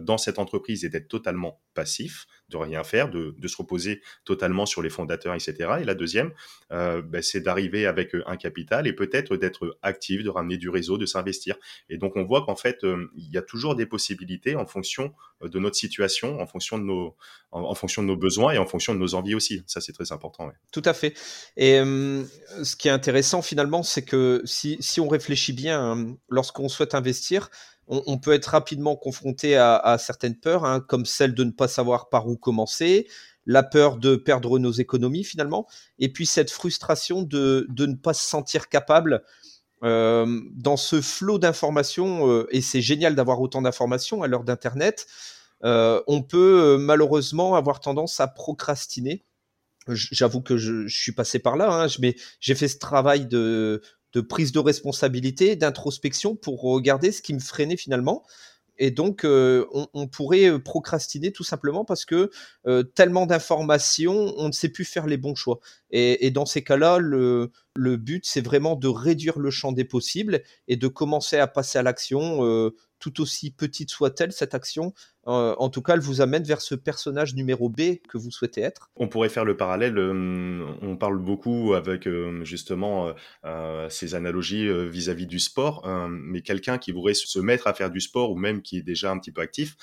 [0.00, 4.66] dans cette entreprise et d'être totalement passif, de rien faire, de, de, se reposer totalement
[4.66, 5.54] sur les fondateurs, etc.
[5.80, 6.32] Et la deuxième,
[6.70, 11.06] ben, c'est d'arriver avec un capital et peut-être d'être actif, de ramener du réseau, de
[11.06, 11.56] s'investir.
[11.88, 15.58] Et donc on voit qu'en fait, il y a toujours des possibilités en fonction de
[15.58, 17.16] notre situation, en fonction de nos,
[17.50, 19.62] en, fonction de nos besoins et en fonction de nos envies aussi.
[19.66, 20.50] Ça, c'est très important.
[20.72, 21.14] Tout à fait.
[21.56, 26.68] Et ce qui est intéressant finalement, c'est que si, si, on réfléchit bien, hein, lorsqu'on
[26.68, 27.50] souhaite investir,
[27.88, 32.08] on, peut être rapidement confronté à, certaines peurs, hein, comme celle de ne pas savoir
[32.08, 33.06] par où commencer,
[33.46, 35.66] la peur de perdre nos économies finalement,
[35.98, 39.22] et puis cette frustration de, de ne pas se sentir capable
[39.84, 45.06] euh, dans ce flot d'informations, euh, et c'est génial d'avoir autant d'informations à l'heure d'Internet,
[45.64, 49.24] euh, on peut malheureusement avoir tendance à procrastiner.
[49.88, 53.80] J'avoue que je, suis passé par là, hein, mais j'ai fait ce travail de,
[54.16, 58.24] de prise de responsabilité, d'introspection pour regarder ce qui me freinait finalement.
[58.78, 62.30] Et donc, on, pourrait procrastiner tout simplement parce que
[62.94, 65.60] tellement d'informations, on ne sait plus faire les bons choix.
[65.90, 70.42] Et, dans ces cas-là, le, le but, c'est vraiment de réduire le champ des possibles
[70.68, 72.70] et de commencer à passer à l'action,
[73.06, 74.92] tout aussi petite soit-elle, cette action,
[75.28, 78.60] euh, en tout cas, elle vous amène vers ce personnage numéro B que vous souhaitez
[78.60, 78.90] être.
[78.96, 79.98] On pourrait faire le parallèle.
[79.98, 83.12] Euh, on parle beaucoup avec euh, justement
[83.88, 88.30] ces analogies vis-à-vis du sport, mais quelqu'un qui voudrait se mettre à faire du sport
[88.30, 89.76] ou même qui est déjà un petit peu actif,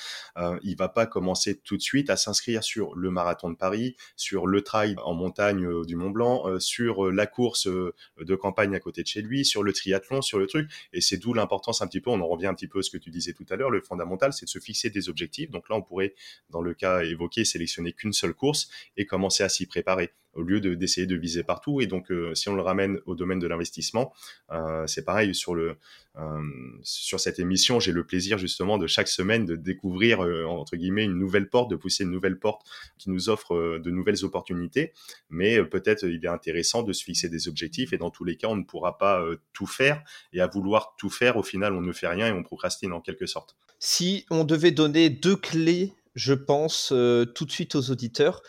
[0.64, 4.48] il va pas commencer tout de suite à s'inscrire sur le marathon de Paris, sur
[4.48, 9.08] le trail en montagne du Mont Blanc, sur la course de campagne à côté de
[9.08, 10.70] chez lui, sur le triathlon, sur le truc.
[10.92, 12.10] Et c'est d'où l'importance un petit peu.
[12.10, 13.70] On en revient un petit peu à ce que tu disais tout à l'heure.
[13.70, 16.14] Le fondamental, c'est de se fixer des objectifs donc là, on pourrait,
[16.50, 20.60] dans le cas évoqué, sélectionner qu'une seule course et commencer à s'y préparer au lieu
[20.60, 21.82] d'essayer de, viser partout.
[21.82, 24.14] Et donc, euh, si on le ramène au domaine de l'investissement,
[24.52, 25.76] euh, c'est pareil sur le
[26.16, 26.42] euh,
[26.84, 31.18] sur cette émission, j'ai le plaisir justement de chaque semaine de découvrir entre guillemets une
[31.18, 32.62] nouvelle porte, de pousser une nouvelle porte
[33.00, 34.94] qui nous offre de nouvelles opportunités.
[35.32, 38.48] Mais peut-être il est intéressant de se fixer des objectifs et dans tous les cas,
[38.48, 41.92] on ne pourra pas tout faire et à vouloir tout faire, au final, on ne
[41.92, 43.56] fait rien et on procrastine en quelque sorte.
[43.80, 48.44] Si on devait donner deux clés, je pense tout de suite aux auditeurs,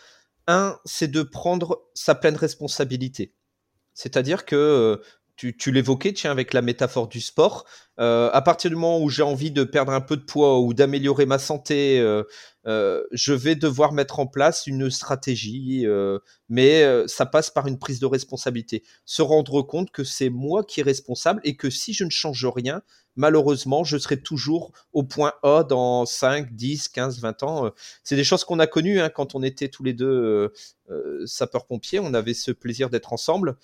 [0.47, 3.33] un, c'est de prendre sa pleine responsabilité.
[3.93, 4.97] C'est-à-dire que euh,
[5.35, 7.65] tu, l'évoquais, tiens, avec la métaphore du sport.
[7.99, 10.73] Euh, à partir du moment où j'ai envie de perdre un peu de poids ou
[10.73, 12.23] d'améliorer ma santé, euh,
[13.11, 15.85] je vais devoir mettre en place une stratégie,
[16.47, 18.83] mais ça passe par une prise de responsabilité.
[19.03, 22.45] Se rendre compte que c'est moi qui est responsable et que si je ne change
[22.45, 22.81] rien,
[23.15, 27.71] malheureusement, je serai toujours au point A dans 5, 10, 15, 20 ans.
[28.03, 30.53] C'est des choses qu'on a connues hein, quand on était tous les deux euh,
[30.89, 31.99] euh, sapeurs-pompiers.
[31.99, 33.57] On avait ce plaisir d'être ensemble.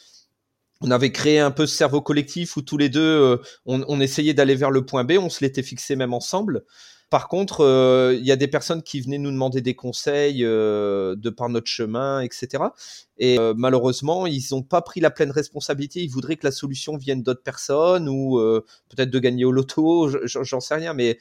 [0.81, 3.99] On avait créé un peu ce cerveau collectif où tous les deux, euh, on, on,
[3.99, 5.13] essayait d'aller vers le point B.
[5.19, 6.63] On se l'était fixé même ensemble.
[7.11, 11.13] Par contre, euh, il y a des personnes qui venaient nous demander des conseils euh,
[11.17, 12.63] de par notre chemin, etc.
[13.17, 16.01] Et euh, malheureusement, ils n'ont pas pris la pleine responsabilité.
[16.01, 18.39] Ils voudraient que la solution vienne d'autres personnes ou
[18.87, 20.93] peut-être de gagner au loto, j'en sais rien.
[20.93, 21.19] Mais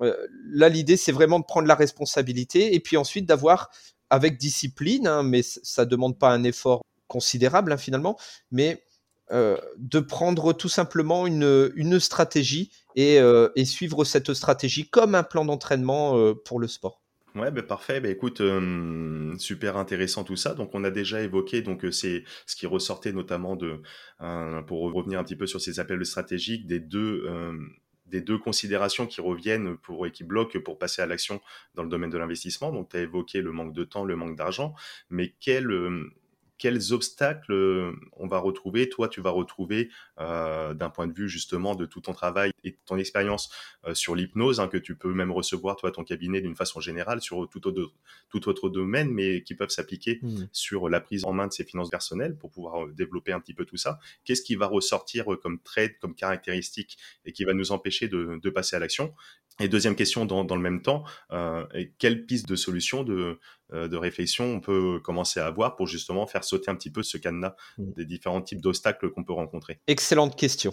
[0.00, 3.70] là, l'idée, c'est vraiment de prendre la responsabilité et puis ensuite d'avoir,
[4.10, 8.18] avec discipline, hein, mais ça demande pas un effort considérable hein, finalement,
[8.50, 8.82] mais
[9.30, 15.22] euh, de prendre tout simplement une, stratégie et, euh, et, suivre cette stratégie comme un
[15.22, 17.02] plan d'entraînement euh, pour le sport.
[17.34, 18.00] Ouais, ben parfait.
[18.00, 18.42] Ben écoute,
[19.38, 20.54] super intéressant tout ça.
[20.54, 23.82] Donc on a déjà évoqué donc c'est ce qui ressortait notamment de
[24.66, 27.28] pour revenir un petit peu sur ces appels stratégiques des deux
[28.06, 31.42] des deux considérations qui reviennent pour et qui bloquent pour passer à l'action
[31.74, 32.72] dans le domaine de l'investissement.
[32.72, 34.74] Donc tu as évoqué le manque de temps, le manque d'argent,
[35.10, 35.70] mais quel
[36.58, 39.90] quels obstacles euh, on va retrouver, toi tu vas retrouver
[40.20, 43.50] euh, d'un point de vue justement de tout ton travail et ton expérience
[43.86, 47.20] euh, sur l'hypnose, hein, que tu peux même recevoir toi ton cabinet d'une façon générale
[47.20, 47.92] sur tout autre,
[48.28, 50.44] tout autre domaine, mais qui peuvent s'appliquer mmh.
[50.52, 53.64] sur la prise en main de ses finances personnelles pour pouvoir développer un petit peu
[53.64, 53.98] tout ça.
[54.24, 58.50] Qu'est-ce qui va ressortir comme trait, comme caractéristique et qui va nous empêcher de, de
[58.50, 59.14] passer à l'action?
[59.60, 61.66] Et deuxième question dans, dans le même temps, euh,
[61.98, 63.40] quelle piste de solution, de,
[63.72, 67.18] de réflexion on peut commencer à avoir pour justement faire sauter un petit peu ce
[67.18, 67.92] cadenas mmh.
[67.96, 70.72] des différents types d'obstacles qu'on peut rencontrer Excellente question.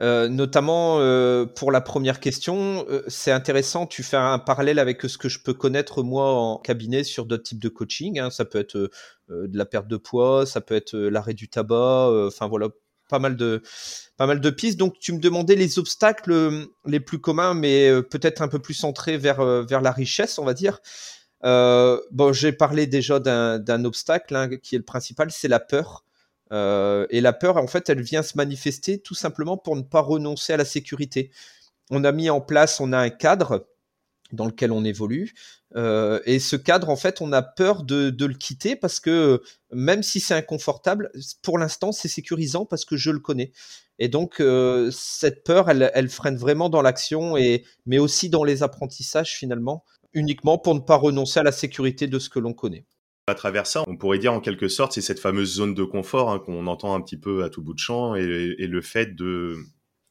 [0.00, 5.02] Euh, notamment euh, pour la première question, euh, c'est intéressant, tu fais un parallèle avec
[5.02, 8.18] ce que je peux connaître moi en cabinet sur d'autres types de coaching.
[8.18, 8.30] Hein.
[8.30, 8.90] Ça peut être
[9.28, 12.68] de la perte de poids, ça peut être l'arrêt du tabac, enfin voilà,
[13.12, 13.62] pas mal de
[14.16, 14.78] pas mal de pistes.
[14.78, 18.58] Donc tu me demandais les obstacles euh, les plus communs, mais euh, peut-être un peu
[18.58, 20.80] plus centrés vers euh, vers la richesse, on va dire.
[21.42, 26.04] Bon, j'ai parlé déjà d'un obstacle hein, qui est le principal, c'est la peur.
[26.50, 30.52] et la peur, en fait, elle vient se manifester tout simplement pour ne pas renoncer
[30.52, 31.30] à la sécurité.
[31.90, 33.66] On a mis en place, on a un cadre
[34.32, 35.34] dans lequel on évolue.
[35.76, 39.42] Euh, et ce cadre, en fait, on a peur de, de le quitter parce que
[39.72, 41.10] même si c'est inconfortable,
[41.42, 43.52] pour l'instant, c'est sécurisant parce que je le connais.
[43.98, 48.42] Et donc, euh, cette peur, elle, elle, freine vraiment dans l'action, et mais aussi dans
[48.42, 52.54] les apprentissages finalement, uniquement pour ne pas renoncer à la sécurité de ce que l'on
[52.54, 52.86] connaît.
[53.28, 56.30] À travers ça, on pourrait dire en quelque sorte, c'est cette fameuse zone de confort
[56.30, 59.14] hein, qu'on entend un petit peu à tout bout de champ, et, et le fait
[59.14, 59.56] de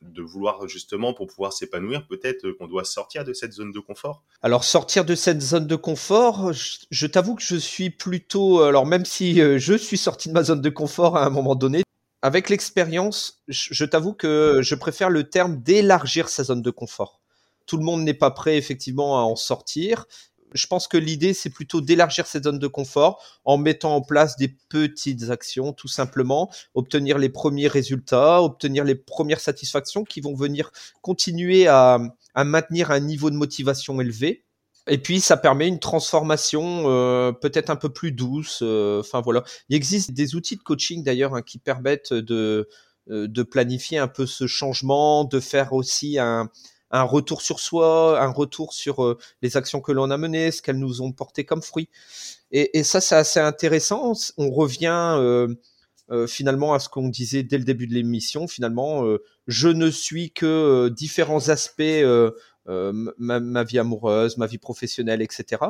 [0.01, 4.23] de vouloir justement pour pouvoir s'épanouir, peut-être qu'on doit sortir de cette zone de confort
[4.41, 9.05] Alors sortir de cette zone de confort, je, t'avoue que je suis plutôt, alors même
[9.05, 11.83] si euh, je suis sorti de ma zone de confort à un moment donné,
[12.21, 17.20] avec l'expérience, je, t'avoue que je préfère le terme d'élargir sa zone de confort.
[17.65, 20.06] Tout le monde n'est pas prêt effectivement à en sortir
[20.54, 24.38] je pense que l'idée, c'est plutôt d'élargir cette zone de confort en mettant en place
[24.38, 30.36] des petites actions, tout simplement, obtenir les premiers résultats, obtenir les premières satisfactions qui vont
[30.36, 30.71] venir
[31.02, 32.00] continuer à,
[32.36, 34.45] maintenir un niveau de motivation élevé.
[34.88, 38.60] Et puis, ça permet une transformation euh, peut-être un peu plus douce.
[38.63, 39.43] Euh, enfin, voilà.
[39.69, 42.65] Il existe des outils de coaching, d'ailleurs, hein, qui permettent euh,
[43.08, 46.50] de planifier un peu ce changement, de faire aussi un,
[46.91, 50.62] un retour sur soi, un retour sur euh, les actions que l'on a menées, ce
[50.62, 51.89] qu'elles nous ont porté comme fruits.
[52.51, 54.12] Et, ça, c'est assez intéressant.
[54.38, 55.47] On revient euh,
[56.10, 58.45] euh, finalement à ce qu'on disait dès le début de l'émission.
[58.45, 59.06] Finalement,
[59.47, 62.04] je ne suis que différents aspects,
[62.67, 65.62] ma, ma, vie amoureuse, ma vie professionnelle, etc.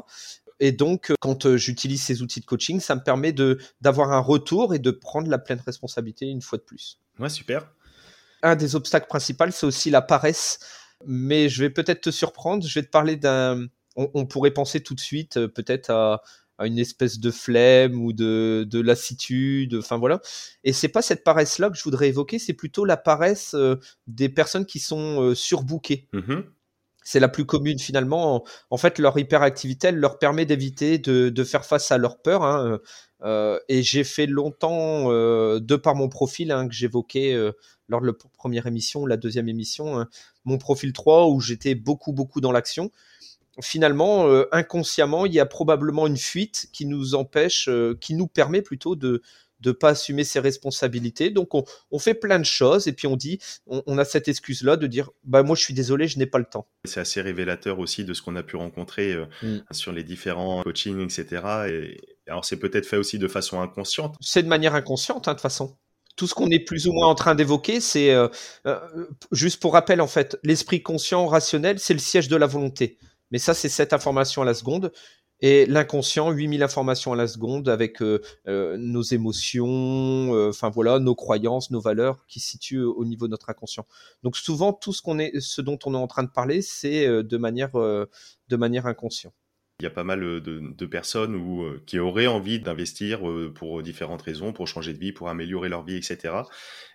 [0.59, 4.73] Et donc, quand j'utilise ces outils de coaching, ça me permet de d'avoir un retour
[4.73, 6.99] et de prendre la pleine responsabilité une fois de plus.
[7.19, 7.71] Ouais, super.
[8.41, 10.57] Un des obstacles principaux, c'est aussi la paresse
[11.05, 12.65] mais je vais peut-être te surprendre.
[12.65, 13.67] Je vais te parler d'un.
[13.95, 16.21] On, pourrait penser tout de suite euh, peut-être à,
[16.59, 19.75] une espèce de flemme ou de, lassitude.
[19.75, 20.21] Enfin voilà.
[20.63, 22.39] Et c'est pas cette paresse-là que je voudrais évoquer.
[22.39, 23.75] C'est plutôt la paresse euh,
[24.07, 26.07] des personnes qui sont euh, surbookées.
[26.13, 26.41] Mmh
[27.03, 28.43] c'est la plus commune finalement.
[28.69, 32.43] En, fait, leur hyperactivité, elle leur permet d'éviter de, faire face à leur peur.
[32.43, 32.79] Hein.
[33.69, 37.35] et j'ai fait longtemps, de par mon profil hein, que j'évoquais
[37.91, 40.07] lors de la première émission, la deuxième émission, hein,
[40.45, 42.89] mon profil 3 où j'étais beaucoup, beaucoup dans l'action.
[43.61, 48.27] Finalement, euh, inconsciemment, il y a probablement une fuite qui nous empêche, euh, qui nous
[48.27, 49.21] permet plutôt de
[49.63, 51.29] ne pas assumer ses responsabilités.
[51.29, 54.87] Donc on, fait plein de choses et puis on dit, on, a cette excuse-là de
[54.87, 56.67] dire, bah moi je suis désolé, je n'ai pas le temps.
[56.85, 59.59] C'est assez révélateur aussi de ce qu'on a pu rencontrer euh, mm.
[59.71, 61.43] sur les différents coachings, etc.
[61.69, 64.15] Et alors c'est peut-être fait aussi de façon inconsciente.
[64.19, 65.77] C'est de manière inconsciente, hein, de toute façon
[66.17, 68.27] tout ce qu'on est plus ou moins en train d'évoquer, c'est euh,
[68.67, 68.77] euh,
[69.31, 72.99] juste pour rappel en fait, l'esprit conscient rationnel, c'est le siège de la volonté.
[73.31, 74.91] Mais ça, c'est cette information à la seconde.
[75.41, 78.19] Et l'inconscient, 8000 informations à la seconde avec euh,
[78.77, 83.49] nos émotions, enfin voilà, nos croyances, nos valeurs qui se situent au niveau de notre
[83.49, 83.85] inconscient.
[84.23, 87.37] Donc souvent, tout ce est, ce dont on est en train de parler, c'est de
[87.37, 89.33] manière, de manière inconsciente.
[89.81, 91.41] Il y a pas mal de, personnes
[91.87, 93.21] qui auraient envie d'investir
[93.55, 96.35] pour différentes raisons, pour changer de vie, pour améliorer leur vie, etc.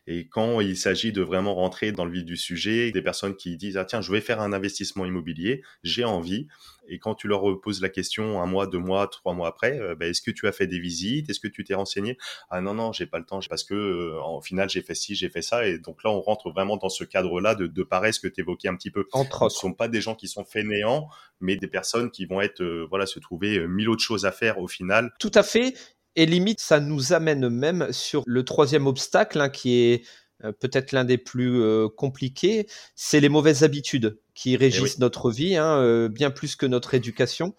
[0.06, 3.56] Et quand il s'agit de vraiment rentrer dans le vif du sujet, des personnes qui
[3.56, 6.46] disent ah tiens je vais faire un investissement immobilier, j'ai envie.
[6.88, 9.94] Et quand tu leur poses la question un mois, deux mois, trois mois après, euh,
[9.94, 12.18] bah, est-ce que tu as fait des visites, est-ce que tu t'es renseigné?
[12.50, 15.14] Ah non non j'ai pas le temps parce que euh, en final j'ai fait ci,
[15.14, 15.66] j'ai fait ça.
[15.66, 18.68] Et donc là on rentre vraiment dans ce cadre-là de, de paresse que tu évoquais
[18.68, 19.06] un petit peu.
[19.12, 21.08] Entre Ce ne sont pas des gens qui sont fainéants,
[21.40, 24.58] mais des personnes qui vont être euh, voilà se trouver mille autres choses à faire
[24.58, 25.12] au final.
[25.18, 25.74] Tout à fait.
[26.18, 30.02] Et limite, ça nous amène même sur le troisième obstacle, hein, qui est
[30.44, 35.32] euh, peut-être l'un des plus euh, compliqués, c'est les mauvaises habitudes qui eh régissent notre
[35.32, 37.56] vie, hein, euh, bien plus que notre éducation.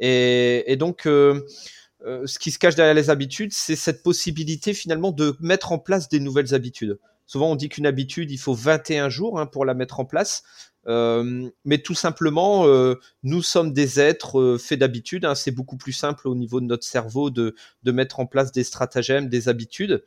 [0.00, 5.70] Et, donc, ce qui se cache derrière les habitudes, c'est cette possibilité finalement de mettre
[5.70, 6.98] en place des nouvelles habitudes.
[7.26, 10.42] Souvent, on dit qu'une habitude, il faut 21 jours hein, pour la mettre en place.
[10.86, 15.24] Euh, mais tout simplement, euh, nous sommes des êtres euh, faits d'habitudes.
[15.24, 15.34] Hein.
[15.34, 18.64] c'est beaucoup plus simple au niveau de notre cerveau de, de, mettre en place des
[18.64, 20.04] stratagèmes, des habitudes.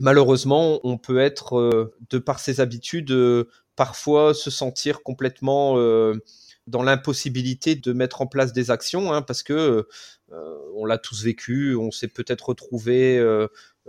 [0.00, 3.14] Malheureusement, on peut être, de par ses habitudes,
[3.76, 5.76] parfois se sentir complètement
[6.66, 9.86] dans l'impossibilité de mettre en place des actions, hein, parce que
[10.74, 13.20] on l'a tous vécu, on s'est peut-être retrouvé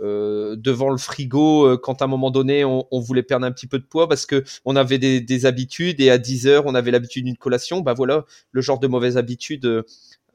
[0.02, 3.68] euh, devant le frigo euh, quand à un moment donné on, voulait perdre un petit
[3.68, 6.90] peu de poids parce que on avait des, habitudes et à 10 heures on avait
[6.90, 7.82] l'habitude d'une collation.
[7.82, 9.84] Bah voilà le genre de mauvaise habitude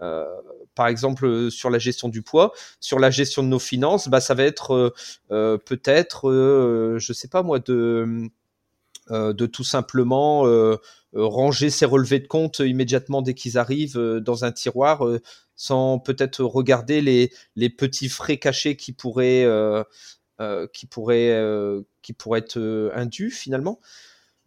[0.01, 0.25] euh,
[0.77, 4.33] par exemple sur la gestion du poids sur la gestion de nos finances bah ça
[4.33, 4.93] va être
[5.29, 6.31] peut-être
[6.97, 8.29] je sais pas moi de
[9.09, 10.43] de tout simplement
[11.13, 15.03] ranger ses relevés de compte immédiatement dès qu'ils arrivent dans un tiroir
[15.57, 19.43] sans peut-être regarder les, les, petits frais cachés qui pourraient,
[20.39, 21.35] euh, qui pourrait
[22.03, 23.79] qui pourrait être indu finalement.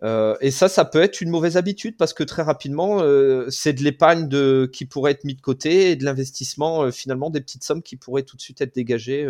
[0.02, 3.00] Et ça, ça peut être une mauvaise habitude parce que très rapidement,
[3.50, 4.28] c'est de l'épargne
[4.68, 8.22] qui pourrait être mis de côté et de l'investissement, finalement, des petites sommes qui pourraient
[8.22, 9.28] tout de suite être dégagées.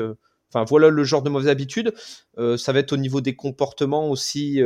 [0.52, 1.92] Enfin, voilà le genre de mauvaise habitude.
[2.36, 4.60] ça va être au niveau des comportements aussi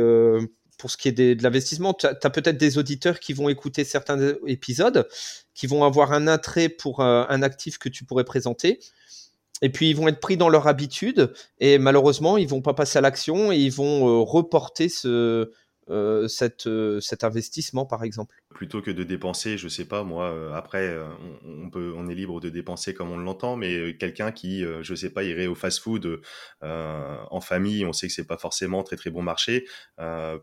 [0.77, 4.33] pour ce qui est de l'investissement, tu as, peut-être des auditeurs qui vont écouter certains
[4.45, 5.07] épisodes,
[5.53, 8.79] qui vont avoir un attrait pour un, actif que tu pourrais présenter.
[9.61, 12.97] Et puis ils vont être pris dans leur habitude et malheureusement ils vont pas passer
[12.97, 15.49] à l'action et ils vont euh, reporter ce,
[15.89, 16.27] euh,
[16.67, 18.35] euh, cet investissement, par exemple.
[18.49, 20.97] Plutôt que de dépenser, je sais pas, moi, euh, après,
[21.43, 25.09] on, peut, on est libre de dépenser comme on l'entend, mais quelqu'un qui, je sais
[25.09, 26.21] pas, irait au fast-food
[26.61, 29.65] en famille, on sait que c'est pas forcément très très bon marché,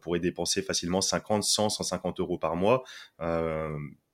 [0.01, 2.84] pourrait dépenser facilement 50, 100, 150 euros par mois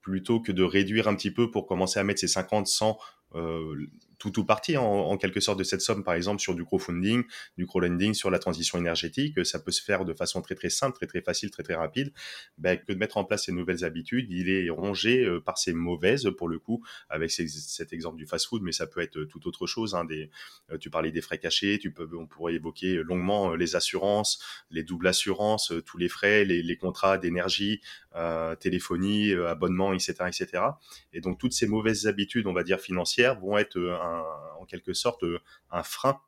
[0.01, 2.97] plutôt que de réduire un petit peu pour commencer à mettre ces 50, 100
[3.35, 3.87] euh,
[4.19, 7.25] tout ou partie en, quelque sorte de cette somme, par exemple sur du crowdfunding,
[7.57, 10.97] du crowdlending, sur la transition énergétique, ça peut se faire de façon très très simple,
[10.97, 12.13] très très facile, très très rapide,
[12.59, 15.73] ben, que de mettre en place ces nouvelles habitudes, il est rongé euh, par ces
[15.73, 19.67] mauvaises pour le coup, avec cet exemple du fast-food, mais ça peut être tout autre
[19.67, 19.95] chose.
[19.95, 20.07] Hein,
[20.71, 21.81] euh, tu parlais des frais cachés,
[22.13, 24.41] on pourrait évoquer longuement les assurances,
[24.71, 27.81] les doubles assurances, tous les frais, les, contrats d'énergie,
[28.15, 30.63] euh, téléphonie, euh, abonnement, etc., etc.
[31.13, 33.79] Et donc toutes ces mauvaises habitudes, on va dire financières, vont être
[34.09, 35.25] euh, en quelque sorte
[35.71, 36.21] un frein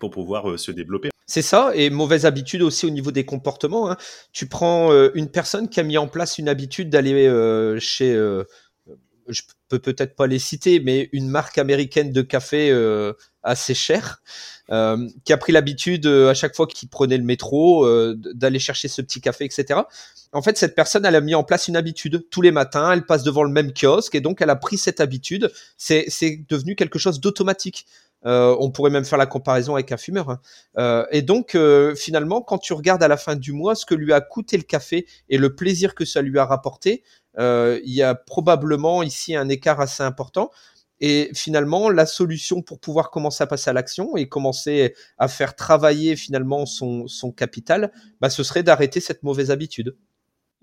[0.00, 1.10] pour pouvoir se développer.
[1.26, 3.90] C'est ça, et mauvaise habitude aussi au niveau des comportements.
[3.90, 3.96] Hein.
[4.32, 7.28] Tu prends une personne qui a mis en place une habitude d'aller
[7.78, 8.12] chez,
[9.28, 12.70] je peux peut-être pas les citer, mais une marque américaine de café
[13.42, 14.22] assez chère,
[14.70, 18.58] euh, qui a pris l'habitude euh, à chaque fois qu'il prenait le métro euh, d'aller
[18.58, 19.80] chercher ce petit café, etc.
[20.32, 22.26] En fait, cette personne, elle a mis en place une habitude.
[22.30, 25.00] Tous les matins, elle passe devant le même kiosque et donc elle a pris cette
[25.00, 25.52] habitude.
[25.76, 26.06] C'est
[26.48, 27.86] devenu quelque chose d'automatique.
[28.24, 30.38] on pourrait même faire la comparaison avec un fumeur.
[30.76, 31.06] Hein.
[31.10, 31.54] et donc,
[31.96, 34.62] finalement, quand tu regardes à la fin du mois ce que lui a coûté le
[34.62, 37.02] café et le plaisir que ça lui a rapporté,
[37.38, 40.50] il y a probablement ici un écart assez important.
[41.04, 45.56] Et finalement, la solution pour pouvoir commencer à passer à l'action et commencer à faire
[45.56, 49.96] travailler finalement son, son capital, bah, ce serait d'arrêter cette mauvaise habitude.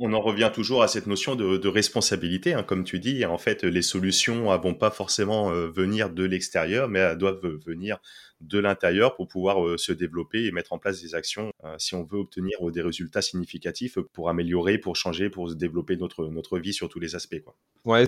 [0.02, 3.26] On en revient toujours à cette notion de, responsabilité, hein, comme tu dis.
[3.26, 7.46] En fait, les solutions ne vont pas forcément euh, venir de l'extérieur, mais elles doivent
[7.66, 8.00] venir
[8.42, 11.96] de l'intérieur pour pouvoir euh, se développer et mettre en place des actions euh, si
[11.96, 16.90] on veut obtenir des résultats significatifs pour améliorer, pour changer, pour développer notre, vie sur
[16.90, 17.42] tous les aspects.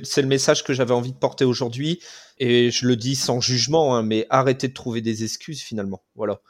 [0.03, 2.01] C'est le message que j'avais envie de porter aujourd'hui
[2.37, 6.03] et je le dis sans jugement, hein, mais arrêtez de trouver des excuses finalement.
[6.15, 6.41] Voilà.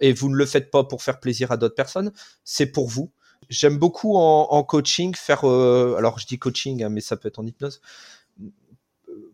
[0.00, 2.12] et vous ne le faites pas pour faire plaisir à d'autres personnes,
[2.44, 3.12] c'est pour vous
[3.48, 7.38] J'aime beaucoup en, coaching faire, euh, alors je dis coaching, hein, mais ça peut être
[7.38, 7.80] en hypnose,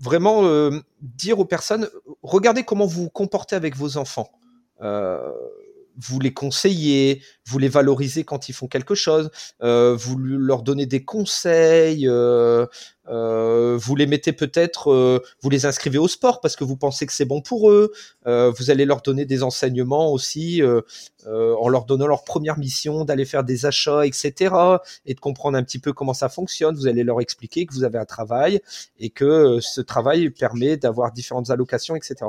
[0.00, 0.70] vraiment euh,
[1.00, 1.88] dire aux personnes,
[2.22, 4.30] regardez comment vous vous comportez avec vos enfants.
[4.80, 5.30] Euh,
[6.00, 9.30] vous les conseillez, vous les valorisez quand ils font quelque chose,
[9.62, 12.66] euh, vous leur donnez des conseils, euh,
[13.08, 17.12] euh, vous les mettez peut-être, vous les inscrivez au sport parce que vous pensez que
[17.12, 17.92] c'est bon pour eux,
[18.26, 20.62] vous allez leur donner des enseignements aussi
[21.26, 24.54] en leur donnant leur première mission d'aller faire des achats, etc.
[25.06, 26.74] et de comprendre un petit peu comment ça fonctionne.
[26.76, 28.60] Vous allez leur expliquer que vous avez un travail
[28.98, 32.26] et que ce travail permet d'avoir différentes allocations, etc.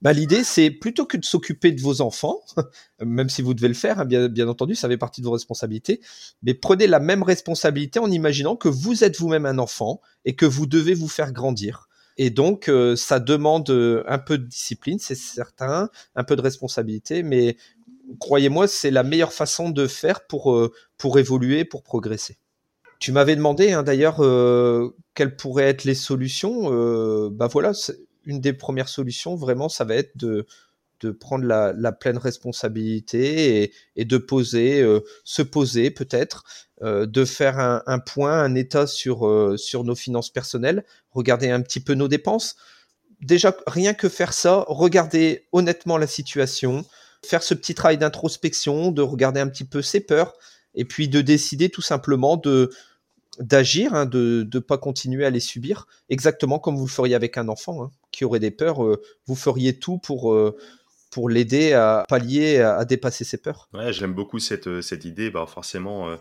[0.00, 2.40] Bah, l'idée, c'est plutôt que de s'occuper de vos enfants,
[3.00, 6.00] même si vous devez le faire, hein, bien, entendu, ça fait partie de vos responsabilités,
[6.42, 10.46] mais prenez la même responsabilité en imaginant que vous êtes vous-même un enfant et que
[10.46, 11.88] vous devez vous faire grandir.
[12.18, 16.42] Et donc, euh, ça demande euh, un peu de discipline, c'est certain, un peu de
[16.42, 17.56] responsabilité, mais
[18.20, 22.38] croyez-moi, c'est la meilleure façon de faire pour, euh, pour évoluer, pour progresser.
[22.98, 24.18] Tu m'avais demandé hein, d'ailleurs
[25.14, 26.70] quelles pourraient être les solutions.
[27.30, 27.72] bah voilà,
[28.24, 30.46] une des premières solutions, vraiment, ça va être de,
[31.02, 36.44] de prendre la, pleine responsabilité et, de poser, euh, se poser peut-être,
[36.82, 41.60] euh, de faire un, point, un état sur, euh, sur nos finances personnelles, regarder un
[41.60, 42.56] petit peu nos dépenses.
[43.20, 46.84] Déjà, rien que faire ça, regarder honnêtement la situation,
[47.24, 50.34] faire ce petit travail d'introspection, de regarder un petit peu ses peurs,
[50.74, 52.70] et puis de décider tout simplement de,
[53.38, 57.38] d'agir, hein, de ne pas continuer à les subir, exactement comme vous le feriez avec
[57.38, 58.84] un enfant hein, qui aurait des peurs.
[58.84, 60.54] Euh, vous feriez tout pour, euh,
[61.10, 63.68] pour l'aider à pallier, à, dépasser ses peurs.
[63.72, 65.30] Ouais, j'aime beaucoup cette, euh, cette idée.
[65.30, 66.16] Bah, forcément,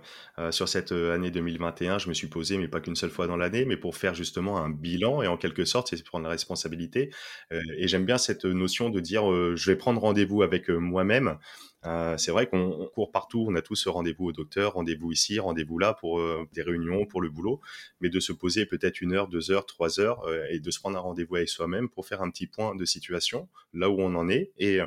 [0.52, 3.66] sur cette année 2021, je me suis posé, mais pas qu'une seule fois dans l'année,
[3.66, 7.12] mais pour faire justement un bilan et en quelque sorte, c'est prendre la responsabilité.
[7.52, 9.24] et j'aime bien cette notion de dire,
[9.56, 11.38] je vais prendre rendez-vous avec moi-même.
[11.86, 15.80] Euh, c'est vrai qu'on court partout, on a tous rendez-vous au docteur, rendez-vous ici, rendez-vous
[15.80, 17.60] là pour euh, des réunions, pour le boulot,
[18.02, 20.80] mais de se poser peut-être une heure, deux heures, trois heures euh, et de se
[20.80, 24.14] prendre un rendez-vous avec soi-même pour faire un petit point de situation, là où on
[24.16, 24.52] en est.
[24.58, 24.80] Et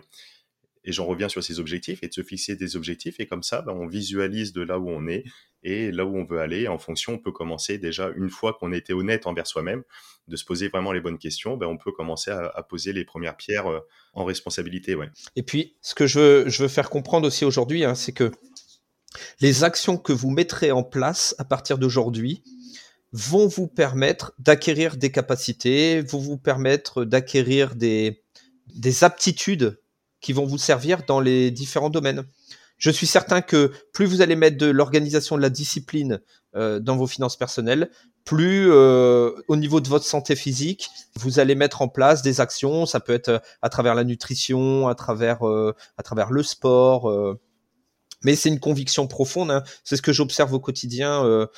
[0.84, 3.18] j'en reviens sur ces objectifs et de se fixer des objectifs.
[3.18, 5.24] Et comme ça, ben, on visualise de là où on est
[5.65, 6.69] et là où on veut aller.
[6.69, 9.83] En fonction, on peut commencer déjà une fois qu'on été honnête envers soi-même,
[10.29, 11.57] de se poser vraiment les bonnes questions.
[11.57, 13.81] Ben, on peut commencer à, poser les premières pierres euh,
[14.12, 14.97] en responsabilité.
[15.37, 18.31] Et puis, ce que je veux, faire comprendre aussi aujourd'hui, hein, c'est que
[19.41, 22.43] les actions que vous mettrez en place à partir d'aujourd'hui
[23.12, 28.23] vont vous permettre d'acquérir des capacités, vont vous permettre d'acquérir des
[29.03, 29.79] aptitudes
[30.25, 32.25] qui vont vous servir dans les différents domaines.
[32.77, 36.20] Je suis certain que plus vous allez mettre de l'organisation de la discipline
[36.57, 37.91] euh, dans vos finances personnelles,
[38.25, 42.87] plus euh, au niveau de votre santé physique, vous allez mettre en place des actions.
[42.87, 47.12] Ça peut être euh, à travers la nutrition, à travers à travers le sport.
[48.22, 49.51] mais c'est une conviction profonde.
[49.51, 49.62] Hein.
[49.85, 51.49] C'est ce que j'observe au quotidien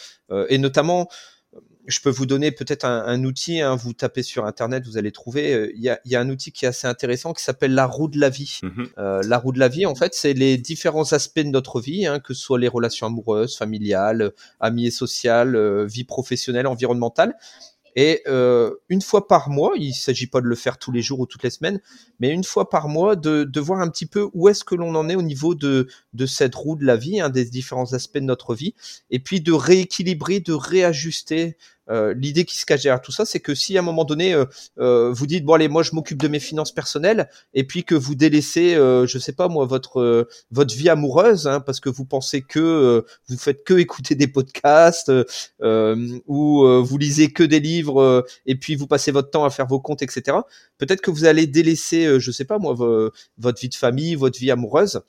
[0.48, 1.08] et notamment
[1.86, 3.60] je peux vous donner peut-être un, outil.
[3.60, 5.54] Hein, vous tapez sur Internet, vous allez trouver.
[5.54, 8.18] Euh, il y, a, un outil qui est assez intéressant qui s'appelle la roue de
[8.18, 8.60] la vie.
[8.62, 8.88] Mhm.
[8.98, 12.06] Euh, la roue de la vie, en fait, c'est les différents aspects de notre vie,
[12.06, 17.36] hein, que ce soit les relations amoureuses, familiales, amies et sociales, euh, vie professionnelle, environnementale.
[17.96, 21.00] Et euh, une fois par mois, il ne s'agit pas de le faire tous les
[21.00, 21.80] jours ou toutes les semaines,
[22.20, 24.94] mais une fois par mois, de, de voir un petit peu où est-ce que l'on
[24.94, 28.18] en est au niveau de, de cette roue de la vie, hein, des différents aspects
[28.18, 28.74] de notre vie,
[29.10, 31.56] et puis de rééquilibrer, de réajuster
[31.90, 34.34] euh, l'idée qui se cache derrière tout ça, c'est que si à un moment donné
[34.34, 34.44] euh,
[34.78, 37.94] euh, vous dites bon allez moi je m'occupe de mes finances personnelles et puis que
[37.94, 42.42] vous délaissez je sais pas moi votre votre vie amoureuse hein, parce que vous pensez
[42.42, 45.12] que vous faites que écouter des podcasts
[45.62, 49.80] ou vous lisez que des livres et puis vous passez votre temps à faire vos
[49.80, 50.38] comptes etc.
[50.78, 52.74] Peut-être que vous allez délaisser je sais pas moi
[53.38, 55.00] votre vie de famille, votre vie amoureuse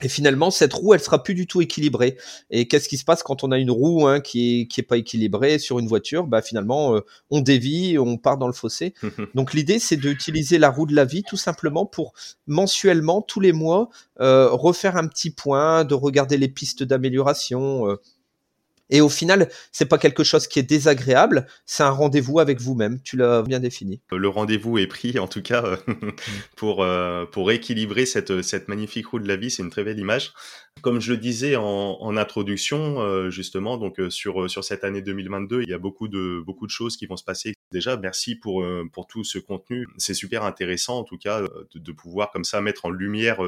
[0.00, 2.16] et finalement, cette roue, elle sera plus du tout équilibrée.
[2.50, 4.84] Et qu'est-ce qui se passe quand on a une roue hein, qui est qui est
[4.84, 6.26] pas équilibrée sur une voiture?
[6.26, 8.94] Bah finalement, euh, on dévie, on part dans le fossé.
[9.34, 12.14] Donc l'idée, c'est d'utiliser la roue de la vie tout simplement pour
[12.46, 13.90] mensuellement, tous les mois,
[14.20, 17.88] euh, refaire un petit point, de regarder les pistes d'amélioration.
[17.88, 18.00] Euh,
[18.92, 23.00] et au final, c'est pas quelque chose qui est désagréable, c'est un rendez-vous avec vous-même.
[23.02, 24.02] Tu l'as bien défini.
[24.12, 25.76] Le rendez-vous est pris, en tout cas, euh,
[26.56, 29.50] pour euh, pour équilibrer cette cette magnifique roue de la vie.
[29.50, 30.34] C'est une très belle image.
[30.82, 35.70] Comme je le disais en, introduction, euh, justement, donc sur sur cette année 2022, il
[35.70, 37.54] y a beaucoup de beaucoup de choses qui vont se passer.
[37.72, 38.62] Déjà, merci pour
[38.92, 39.86] pour tout ce contenu.
[39.96, 41.42] C'est super intéressant, en tout cas,
[41.74, 43.38] de pouvoir comme ça mettre en lumière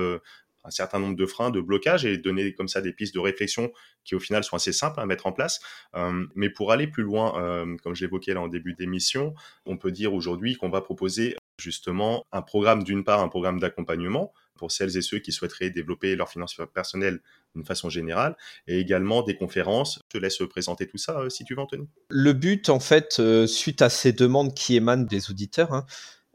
[0.64, 3.70] un certain nombre de freins, de blocages et donner comme ça des pistes de réflexion
[4.04, 5.60] qui au final sont assez simples à mettre en place.
[5.94, 9.34] Euh, mais pour aller plus loin, euh, comme j'évoquais là en début d'émission,
[9.66, 14.32] on peut dire aujourd'hui qu'on va proposer justement un programme d'une part, un programme d'accompagnement
[14.56, 17.20] pour celles et ceux qui souhaiteraient développer leurs finances personnelles
[17.54, 18.36] d'une façon générale,
[18.68, 20.00] et également des conférences.
[20.12, 21.88] Je te laisse présenter tout ça euh, si tu veux, Anthony.
[22.08, 25.86] Le but, en fait, suite à ces demandes qui émanent des auditeurs, hein,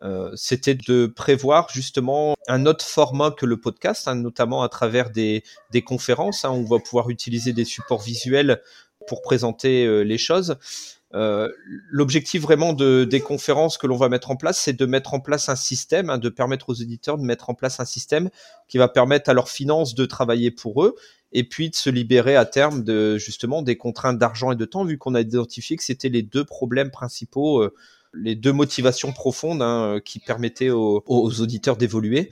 [0.01, 5.09] euh, c'était de prévoir justement un autre format que le podcast, hein, notamment à travers
[5.09, 5.43] des,
[5.85, 6.45] conférences.
[6.45, 8.61] Hein, on va pouvoir utiliser des supports visuels
[9.07, 10.57] pour présenter euh, les choses.
[11.15, 11.49] Euh,
[11.89, 15.19] L'objectif vraiment de, des conférences que l'on va mettre en place, c'est de mettre en
[15.19, 18.29] place un système, hein, de permettre aux éditeurs de mettre en place un système
[18.67, 20.95] qui va permettre à leurs finances de travailler pour eux
[21.31, 24.85] et puis de se libérer à terme de justement des contraintes d'argent et de temps,
[24.85, 27.69] vu qu'on a identifié que c'était les deux problèmes principaux
[28.13, 32.29] les deux motivations profondes hein, qui permettaient aux auditeurs d'évoluer.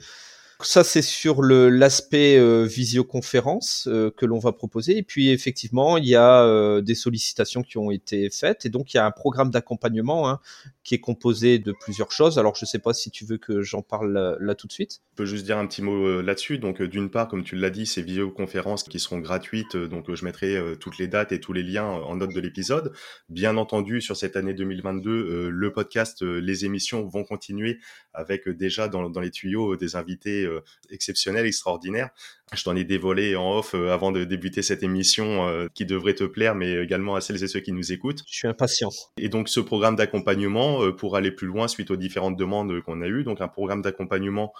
[0.60, 4.96] Ça, c'est sur l'aspect euh, visioconférence euh, que l'on va proposer.
[4.96, 8.66] Et puis, effectivement, il y a euh, des sollicitations qui ont été faites.
[8.66, 10.40] Et donc, il y a un programme d'accompagnement hein,
[10.82, 12.40] qui est composé de plusieurs choses.
[12.40, 15.00] Alors, je ne sais pas si tu veux que j'en parle là, tout de suite.
[15.12, 16.58] Je peux juste dire un petit mot là-dessus.
[16.58, 19.76] Donc, d'une part, comme tu l'as dit, ces visioconférences qui seront gratuites.
[19.76, 22.92] Donc, je mettrai toutes les dates et tous les liens en note de l'épisode.
[23.28, 27.78] Bien entendu, sur cette année 2022, le podcast, les émissions vont continuer
[28.12, 30.47] avec déjà dans, les tuyaux des invités
[30.90, 32.10] exceptionnel, extraordinaire.
[32.54, 36.14] Je t'en ai dévolé en off euh, avant de débuter cette émission euh, qui devrait
[36.14, 38.22] te plaire, mais également à celles et ceux qui nous écoutent.
[38.26, 38.88] Je suis impatient.
[39.18, 43.06] Et donc ce programme d'accompagnement pour aller plus loin suite aux différentes demandes qu'on a
[43.06, 44.52] eues, donc un programme d'accompagnement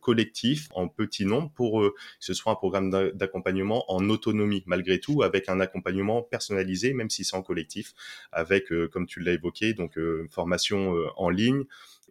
[0.00, 5.22] collectif en petit nombre pour que ce soit un programme d'accompagnement en autonomie malgré tout,
[5.22, 7.92] avec un accompagnement personnalisé, même si c'est en collectif,
[8.32, 9.98] avec, comme tu l'as évoqué, donc
[10.30, 11.64] formation en ligne,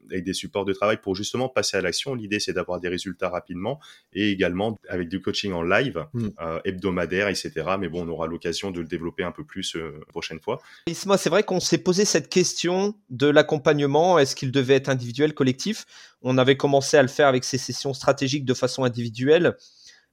[0.09, 2.15] avec des supports de travail pour justement passer à l'action.
[2.15, 3.79] L'idée, c'est d'avoir des résultats rapidement
[4.13, 6.29] et également avec du coaching en live, hmm.
[6.41, 7.51] euh, hebdomadaire, etc.
[7.79, 10.61] Mais bon, on aura l'occasion de le développer un peu plus euh, prochaine fois.
[10.87, 14.19] Isma, c'est vrai qu'on s'est posé cette question de l'accompagnement.
[14.19, 15.85] Est-ce qu'il devait être individuel, collectif?
[16.21, 19.55] On avait commencé à le faire avec ces sessions stratégiques de façon individuelle.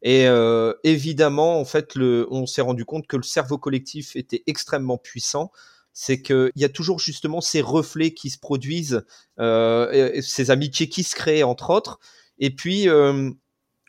[0.03, 4.45] Et euh, évidemment, en fait, le, on s'est rendu compte que le cerveau collectif était
[4.47, 5.51] extrêmement puissant
[5.93, 9.05] c'est qu'il y a toujours justement ces reflets qui se produisent,
[9.41, 11.99] euh, ces amitiés qui se créent entre autres.
[12.39, 13.31] Et puis, euh,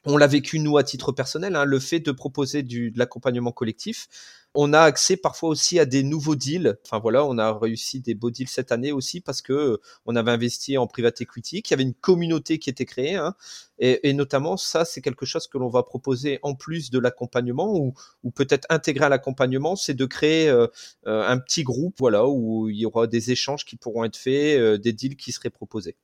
[0.06, 3.52] on l'a vécu nous à titre personnel, hein, le fait de proposer du, de l'accompagnement
[3.52, 4.08] collectif.
[4.56, 6.78] On a accès parfois aussi à des nouveaux deals.
[6.84, 10.16] Enfin voilà, on a réussi des beaux deals cette année aussi parce que euh, on
[10.16, 13.36] avait investi en private equity, qu'il y avait une communauté qui était créée, hein,
[13.78, 17.94] et, notamment ça, c'est quelque chose que l'on va proposer en plus de l'accompagnement ou,
[18.32, 20.68] peut-être intégrer à l'accompagnement, c'est de créer euh,
[21.08, 24.82] euh, un petit groupe, voilà, où il y aura des échanges qui pourront être faits,
[24.82, 25.96] des deals qui seraient proposés.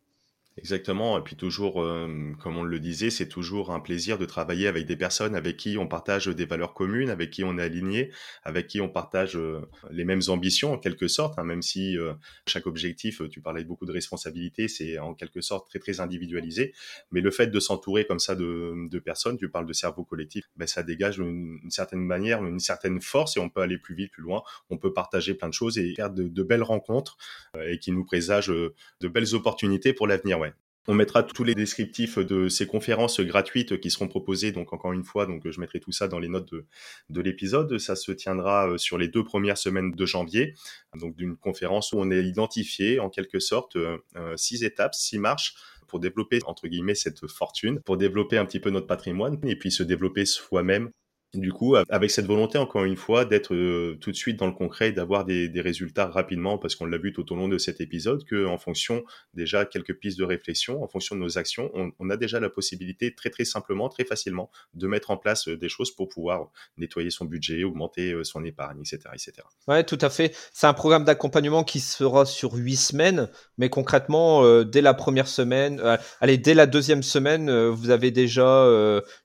[0.58, 1.18] Exactement.
[1.20, 4.86] Et puis toujours, euh, comme on le disait, c'est toujours un plaisir de travailler avec
[4.86, 8.10] des personnes avec qui on partage des valeurs communes, avec qui on est aligné,
[8.44, 9.60] avec qui on partage euh,
[9.92, 12.14] les mêmes ambitions en quelque sorte, hein, même si euh,
[12.48, 16.74] chaque objectif, tu parlais beaucoup de responsabilité, c'est en quelque sorte très très individualisé.
[17.12, 20.46] Mais le fait de s'entourer comme ça de, de, personnes, tu parles de cerveau collectif,
[20.56, 24.14] ben, ça dégage une, certaine manière, une certaine force et on peut aller plus vite,
[24.14, 24.42] plus loin.
[24.70, 27.18] On peut partager plein de choses et faire de, de belles rencontres
[27.62, 30.45] et qui nous présagent de belles opportunités pour l'avenir.
[30.88, 34.52] On mettra tous les descriptifs de ces conférences gratuites qui seront proposées.
[34.52, 36.66] Donc encore une fois, donc je mettrai tout ça dans les notes de,
[37.10, 37.78] de l'épisode.
[37.80, 40.54] Ça se tiendra euh, sur les deux premières semaines de janvier.
[41.00, 45.18] Donc d'une conférence où on est identifié en quelque sorte euh, euh, six étapes, six
[45.18, 45.56] marches
[45.88, 49.72] pour développer entre guillemets cette fortune, pour développer un petit peu notre patrimoine et puis
[49.72, 50.92] se développer soi-même
[51.40, 54.54] du coup, avec cette volonté, encore une fois, d'être euh, tout de suite dans le
[54.54, 57.82] concret et d'avoir des, résultats rapidement, parce qu'on l'a vu tout au long de cet
[57.82, 62.18] épisode, qu'en fonction déjà quelques pistes de réflexion, en fonction de nos actions, on, a
[62.18, 65.92] déjà la possibilité très très simplement, très facilement, de mettre en place euh, des choses
[65.92, 69.84] pour pouvoir nettoyer son budget, augmenter euh, son épargne, etc., etc.
[69.88, 70.36] Tout à fait.
[70.54, 75.82] C'est un programme d'accompagnement qui sera sur huit semaines, mais concrètement, dès la première semaine,
[76.22, 78.66] allez, dès la deuxième semaine, vous avez déjà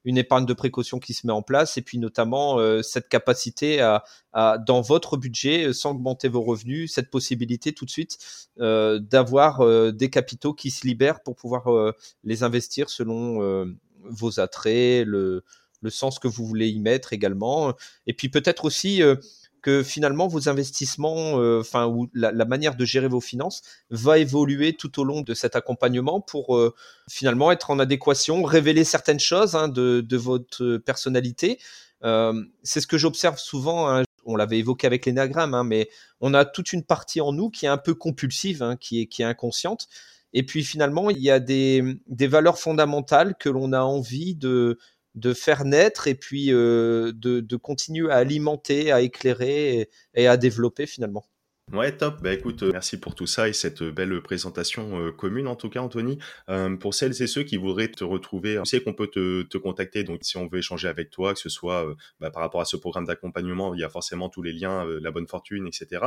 [0.05, 3.81] une épargne de précaution qui se met en place, et puis notamment euh, cette capacité
[3.81, 8.19] à, dans votre budget, euh, sans augmenter vos revenus, cette possibilité tout de suite
[8.61, 9.61] euh, d'avoir
[9.93, 11.95] des capitaux qui se libèrent pour pouvoir
[12.25, 13.75] les investir selon
[14.05, 15.45] vos attraits, le,
[15.83, 17.75] le, sens que vous voulez y mettre également.
[18.07, 19.03] Et puis peut-être aussi
[19.63, 25.01] que finalement vos investissements, enfin ou la, manière de gérer vos finances va évoluer tout
[25.01, 26.59] au long de cet accompagnement pour
[27.09, 31.59] finalement être en adéquation, révéler certaines choses hein, de, de, votre personnalité,
[32.03, 33.89] c'est ce que j'observe souvent.
[33.89, 35.89] Hein, on l'avait évoqué avec l'énagramme, hein, mais
[36.21, 39.07] on a toute une partie en nous qui est un peu compulsive, hein, qui, est,
[39.07, 39.89] qui est inconsciente.
[40.33, 44.79] Et puis finalement, il y a des, des valeurs fondamentales que l'on a envie de,
[45.15, 50.37] de faire naître et puis euh, de, de, continuer à alimenter, à éclairer et à
[50.37, 51.25] développer finalement.
[51.73, 52.21] Ouais, top.
[52.21, 55.55] Bah écoute, euh, merci pour tout ça et cette euh, belle présentation euh, commune en
[55.55, 56.19] tout cas, Anthony.
[56.81, 60.03] pour celles et ceux qui voudraient te retrouver, tu sais qu'on peut te, te, contacter.
[60.03, 61.87] Donc si on veut échanger avec toi, que ce soit
[62.19, 65.11] bah, par rapport à ce programme d'accompagnement, il y a forcément tous les liens, la
[65.13, 66.05] bonne fortune, etc.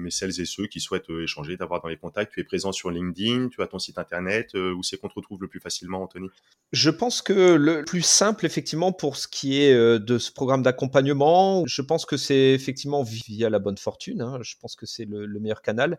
[0.00, 2.90] Mais celles et ceux qui souhaitent échanger, d'avoir dans les contacts, tu es présent sur
[2.90, 4.54] LinkedIn, tu as ton site internet.
[4.54, 6.28] où c'est qu'on te retrouve le plus facilement, Anthony?
[6.72, 11.64] Je pense que le plus simple, effectivement, pour ce qui est de ce programme d'accompagnement,
[11.66, 14.20] je pense que c'est effectivement via la bonne fortune.
[14.20, 14.38] Hein.
[14.42, 15.98] Je pense que c'est le, meilleur canal.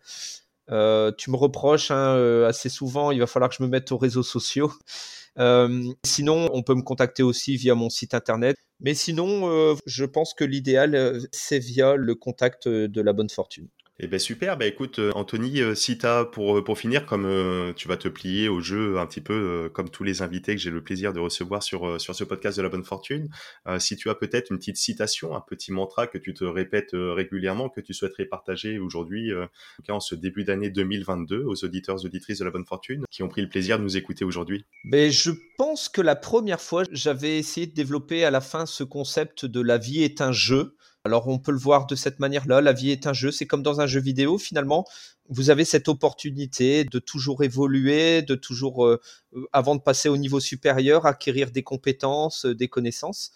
[0.69, 3.91] Euh, tu me reproches hein, euh, assez souvent, il va falloir que je me mette
[3.91, 4.71] aux réseaux sociaux.
[5.39, 8.57] Euh, sinon, on peut me contacter aussi via mon site internet.
[8.79, 13.67] Mais sinon, je pense que l'idéal, c'est via le contact de la bonne fortune.
[14.03, 17.71] Eh ben super, bah écoute euh, Anthony, euh, si t'as pour euh, pour finir, comme
[17.75, 20.71] tu vas te plier au jeu un petit peu comme tous les invités que j'ai
[20.71, 23.29] le plaisir de recevoir sur sur ce podcast de la bonne fortune,
[23.77, 27.69] si tu as peut-être une petite citation, un petit mantra que tu te répètes régulièrement,
[27.69, 29.31] que tu souhaiterais partager aujourd'hui,
[29.87, 33.41] en ce début d'année 2022, aux auditeurs auditrices de la bonne fortune qui ont pris
[33.41, 34.65] le plaisir de nous écouter aujourd'hui?
[34.83, 38.83] Ben je pense que la première fois, j'avais essayé de développer à la fin ce
[38.83, 40.75] concept de la vie est un jeu.
[41.03, 43.63] Alors on peut le voir de cette manière-là, la vie est un jeu, c'est comme
[43.63, 44.85] dans un jeu vidéo finalement,
[45.29, 49.01] vous avez cette opportunité de toujours évoluer, de toujours, euh,
[49.33, 53.31] euh, avant de passer au niveau supérieur, acquérir des compétences, euh, des connaissances.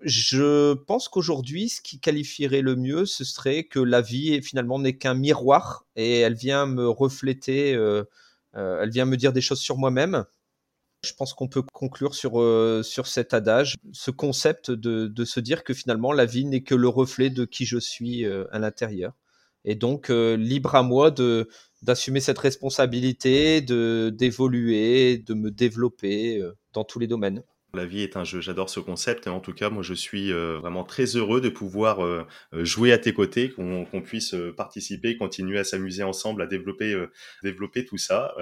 [0.00, 4.96] Je pense qu'aujourd'hui, ce qui qualifierait le mieux, ce serait que la vie finalement n'est
[4.96, 7.72] qu'un miroir et elle vient me refléter,
[8.52, 10.24] elle vient me dire des choses sur moi-même
[11.04, 15.40] je pense qu'on peut conclure sur, euh, sur cet adage, ce concept de, de, se
[15.40, 18.58] dire que finalement la vie n'est que le reflet de qui je suis euh, à
[18.58, 19.14] l'intérieur.
[19.64, 21.48] Et donc euh, libre à moi de
[21.82, 26.42] d'assumer cette responsabilité, de d'évoluer, de me développer
[26.72, 27.44] dans tous les domaines.
[27.74, 30.32] La vie est un jeu, j'adore ce concept et en tout cas moi je suis
[30.32, 35.18] euh, vraiment très heureux de pouvoir euh, euh, jouer à tes côtés, qu'on puisse participer,
[35.18, 36.98] continuer à s'amuser ensemble, à développer,
[37.42, 38.34] développer tout ça.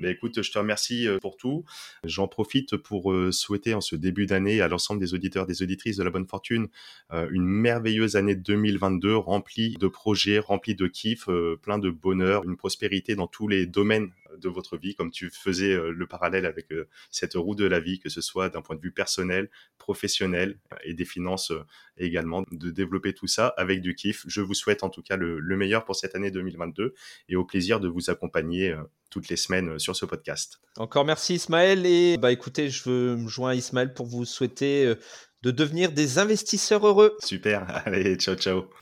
[0.00, 1.64] Mais écoute, je te remercie pour tout.
[2.04, 6.04] J'en profite pour souhaiter en ce début d'année à l'ensemble des auditeurs, des auditrices de
[6.04, 6.68] la bonne fortune
[7.10, 11.28] une merveilleuse année 2022 remplie de projets, remplie de kiffs,
[11.62, 14.10] plein de bonheur, une prospérité dans tous les domaines
[14.40, 16.68] de votre vie, comme tu faisais le parallèle avec
[17.10, 20.94] cette roue de la vie, que ce soit d'un point de vue personnel, professionnel et
[20.94, 21.52] des finances
[21.96, 24.24] également, de développer tout ça avec du kiff.
[24.28, 26.94] Je vous souhaite en tout cas le, le meilleur pour cette année 2022
[27.28, 28.74] et au plaisir de vous accompagner
[29.10, 30.60] toutes les semaines sur ce podcast.
[30.76, 34.94] Encore merci Ismaël et bah écoutez, je veux me joindre à Ismaël pour vous souhaiter
[35.42, 37.16] de devenir des investisseurs heureux.
[37.20, 38.81] Super, allez, ciao ciao.